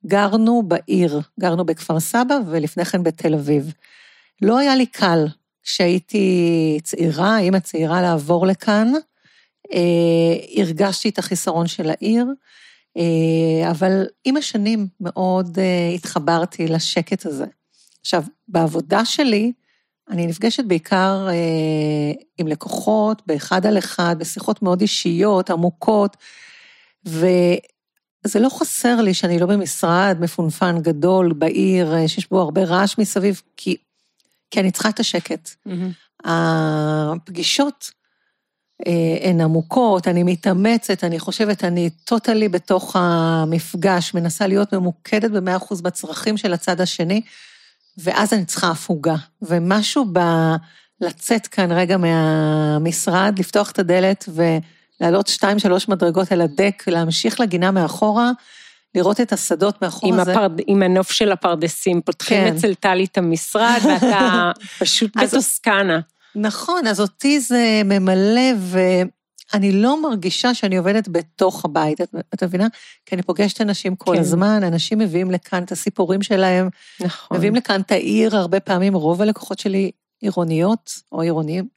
גרנו 0.07 0.63
בעיר, 0.63 1.21
גרנו 1.41 1.65
בכפר 1.65 2.01
סבא 2.01 2.39
ולפני 2.47 2.85
כן 2.85 3.03
בתל 3.03 3.35
אביב. 3.35 3.73
לא 4.43 4.59
היה 4.59 4.77
לי 4.77 4.87
קל 4.87 5.27
כשהייתי 5.63 6.79
צעירה, 6.83 7.39
אימא 7.39 7.59
צעירה, 7.59 8.03
לעבור 8.03 8.47
לכאן. 8.47 8.93
אה, 9.73 10.63
הרגשתי 10.63 11.09
את 11.09 11.19
החיסרון 11.19 11.67
של 11.67 11.91
העיר, 11.91 12.27
אה, 12.97 13.71
אבל 13.71 14.07
עם 14.25 14.37
השנים 14.37 14.87
מאוד 15.01 15.59
אה, 15.59 15.95
התחברתי 15.95 16.69
לשקט 16.69 17.27
הזה. 17.27 17.47
עכשיו, 18.01 18.25
בעבודה 18.49 19.05
שלי, 19.05 19.53
אני 20.11 20.27
נפגשת 20.27 20.65
בעיקר 20.65 21.27
אה, 21.29 22.13
עם 22.39 22.47
לקוחות, 22.47 23.23
באחד 23.27 23.67
על 23.67 23.79
אחד, 23.79 24.17
בשיחות 24.19 24.63
מאוד 24.63 24.81
אישיות, 24.81 25.51
עמוקות, 25.51 26.17
וזה 27.07 28.41
לא 28.41 28.49
חסר 28.49 29.01
לי 29.01 29.15
שאני 29.15 29.39
לא 29.39 29.47
במשרד 29.47 30.17
מפונפן 30.21 30.83
גדול 30.83 31.33
בעיר, 31.33 31.95
אה, 31.95 32.09
שיש 32.09 32.31
בו 32.31 32.41
הרבה 32.41 32.65
רעש 32.65 32.99
מסביב, 32.99 33.43
כי, 33.57 33.77
כי 34.51 34.61
אני 34.61 34.71
צריכה 34.71 34.89
את 34.89 35.01
השקט. 35.01 35.51
Mm-hmm. 35.69 36.25
הפגישות 36.25 37.91
אה, 38.87 39.31
הן 39.31 39.41
עמוקות, 39.41 40.09
אני 40.09 40.23
מתאמצת, 40.23 41.05
אני 41.05 41.19
חושבת, 41.19 41.65
אני 41.65 41.91
טוטלי 41.91 42.49
בתוך 42.49 42.97
המפגש, 42.99 44.15
מנסה 44.15 44.47
להיות 44.47 44.75
ממוקדת 44.75 45.31
במאה 45.31 45.57
אחוז 45.57 45.81
בצרכים 45.81 46.37
של 46.37 46.53
הצד 46.53 46.81
השני, 46.81 47.21
ואז 47.99 48.33
אני 48.33 48.45
צריכה 48.45 48.71
הפוגה. 48.71 49.17
ומשהו 49.43 50.05
ב... 50.13 50.19
לצאת 51.01 51.47
כאן 51.47 51.73
רגע 51.73 51.97
מהמשרד, 51.97 53.39
לפתוח 53.39 53.71
את 53.71 53.79
הדלת 53.79 54.29
ולעלות 54.29 55.27
שתיים, 55.27 55.59
שלוש 55.59 55.89
מדרגות 55.89 56.33
על 56.33 56.41
הדק, 56.41 56.83
להמשיך 56.87 57.41
לגינה 57.41 57.71
מאחורה, 57.71 58.31
לראות 58.95 59.21
את 59.21 59.33
השדות 59.33 59.83
מאחורה. 59.83 60.15
עם, 60.15 60.21
הפרד... 60.21 60.53
עם 60.67 60.83
הנוף 60.83 61.11
של 61.11 61.33
הפרדסים, 61.33 62.01
פותחים 62.01 62.45
כן. 62.45 62.57
אצל 62.57 62.75
טלי 62.75 63.05
את 63.05 63.19
המשרד, 63.19 63.81
ואתה 63.89 64.51
פשוט 64.79 65.17
בטוסקנה. 65.17 66.01
נכון, 66.35 66.87
אז 66.87 67.01
אותי 67.01 67.41
זה 67.41 67.83
ממלא, 67.85 68.53
ואני 69.53 69.73
לא 69.73 70.03
מרגישה 70.03 70.55
שאני 70.55 70.77
עובדת 70.77 71.09
בתוך 71.09 71.65
הבית, 71.65 72.01
את, 72.01 72.15
את 72.35 72.43
מבינה? 72.43 72.67
כי 73.07 73.15
אני 73.15 73.23
פוגשת 73.23 73.61
אנשים 73.61 73.97
כל 73.97 74.15
כן. 74.15 74.21
הזמן, 74.21 74.63
אנשים 74.63 74.99
מביאים 74.99 75.31
לכאן 75.31 75.63
את 75.63 75.73
הסיפורים 75.73 76.23
שלהם, 76.23 76.69
נכון. 77.01 77.37
מביאים 77.37 77.55
לכאן 77.55 77.81
את 77.81 77.93
העיר, 77.93 78.37
הרבה 78.37 78.61
פעמים 78.61 78.95
רוב 78.95 79.23
הלקוחות 79.23 79.59
שלי 79.59 79.91
עירוניות 80.21 80.91
או 81.13 81.21
עירוניים. 81.21 81.69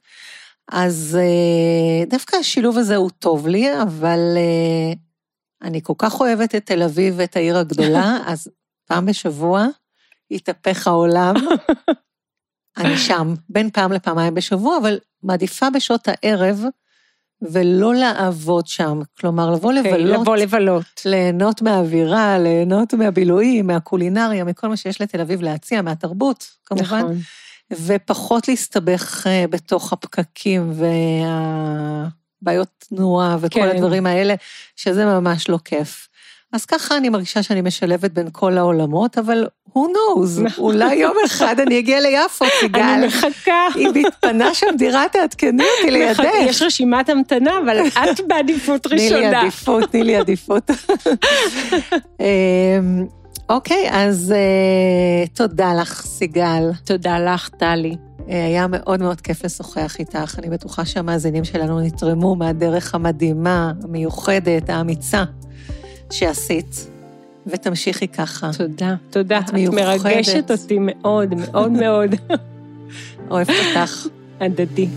אז 0.72 1.18
אה, 1.20 2.06
דווקא 2.06 2.36
השילוב 2.36 2.78
הזה 2.78 2.96
הוא 2.96 3.10
טוב 3.10 3.48
לי, 3.48 3.82
אבל 3.82 4.20
אה, 4.38 4.94
אני 5.62 5.80
כל 5.84 5.94
כך 5.98 6.20
אוהבת 6.20 6.56
את 6.56 6.66
תל 6.66 6.84
אביב 6.84 7.14
ואת 7.18 7.36
העיר 7.36 7.58
הגדולה, 7.58 8.18
אז 8.28 8.48
פעם 8.88 9.06
בשבוע 9.06 9.66
יתהפך 10.32 10.88
העולם, 10.88 11.36
אני 12.78 12.98
שם, 12.98 13.34
בין 13.50 13.70
פעם 13.70 13.92
לפעמיים 13.92 14.34
בשבוע, 14.34 14.78
אבל 14.78 15.00
מעדיפה 15.24 15.70
בשעות 15.70 16.08
הערב, 16.08 16.64
ולא 17.42 17.96
לעבוד 17.96 18.68
שם. 18.68 19.02
כלומר, 19.20 19.52
לבוא 19.52 19.74
okay, 19.74 19.78
אוקיי, 19.78 19.92
לבלות. 19.92 20.22
לבוא 20.22 20.36
לבלות. 20.38 21.02
ליהנות 21.06 21.62
מהאווירה, 21.62 22.40
ליהנות 22.40 22.94
מהבילויים, 22.94 23.68
מהקולינריה, 23.68 24.44
מכל 24.44 24.68
מה 24.68 24.78
שיש 24.78 25.02
לתל 25.02 25.22
אביב 25.22 25.42
להציע, 25.42 25.82
מהתרבות, 25.82 26.48
כמובן. 26.66 27.00
נכון. 27.00 27.18
ופחות 27.72 28.48
להסתבך 28.48 29.28
אה, 29.28 29.46
בתוך 29.50 29.94
הפקקים 29.94 30.72
והבעיות 32.42 32.70
תנועה 32.90 33.38
וכל 33.42 33.60
כן. 33.60 33.76
הדברים 33.76 34.06
האלה, 34.06 34.36
שזה 34.76 35.06
ממש 35.06 35.50
לא 35.50 35.60
כיף. 35.66 36.07
אז 36.54 36.66
ככה 36.66 36.98
אני 36.98 37.10
מרגישה 37.10 37.44
שאני 37.44 37.62
משלבת 37.62 38.12
בין 38.12 38.28
כל 38.32 38.58
העולמות, 38.58 39.18
אבל 39.18 39.48
who 39.70 39.80
knows, 39.80 40.42
נכון. 40.42 40.64
אולי 40.64 40.96
יום 40.96 41.16
אחד 41.26 41.60
אני 41.60 41.80
אגיע 41.80 42.00
ליפו, 42.02 42.46
סיגל. 42.60 42.80
אני 42.82 43.08
מחכה. 43.08 43.68
אם 43.76 43.92
מתפנה 43.94 44.54
שם 44.54 44.68
דירה, 44.78 45.04
תעדכני 45.12 45.64
אותי 45.78 45.92
לידך. 45.92 46.24
יש 46.42 46.62
רשימת 46.62 47.10
המתנה, 47.10 47.52
אבל 47.64 47.88
את 47.88 48.22
בעדיפות 48.28 48.88
ראשונה. 48.88 49.10
תני 49.10 49.20
לי 49.20 49.36
עדיפות, 49.36 49.92
תני 49.92 50.04
לי 50.04 50.16
עדיפות. 50.16 50.72
אמ, 52.20 53.06
אוקיי, 53.50 53.90
אז 53.92 54.34
uh, 54.34 55.30
תודה 55.36 55.74
לך, 55.74 56.02
סיגל. 56.02 56.72
תודה 56.86 57.20
לך, 57.20 57.50
טלי. 57.50 57.96
אה, 58.30 58.46
היה 58.46 58.68
מאוד 58.68 59.00
מאוד 59.02 59.22
כיף 59.22 59.46
לשוחח 59.46 59.96
איתך. 60.00 60.40
אני 60.40 60.50
בטוחה 60.50 60.86
שהמאזינים 60.86 61.44
שלנו 61.44 61.80
נתרמו 61.80 62.36
מהדרך 62.36 62.96
המדהימה, 62.96 63.72
המיוחדת, 63.84 64.70
האמיצה 64.70 65.24
שעשית, 66.12 66.88
ותמשיכי 67.48 68.08
ככה. 68.08 68.50
תודה, 68.58 68.96
תודה. 69.10 69.40
את, 69.40 69.50
את 69.50 69.74
מרגשת 69.74 70.52
אותי 70.52 70.78
מאוד, 70.80 71.34
מאוד 71.36 71.72
מאוד. 71.72 72.16
אוהבת 73.30 73.50
אותך. 73.76 74.08
הדדי. 74.40 74.88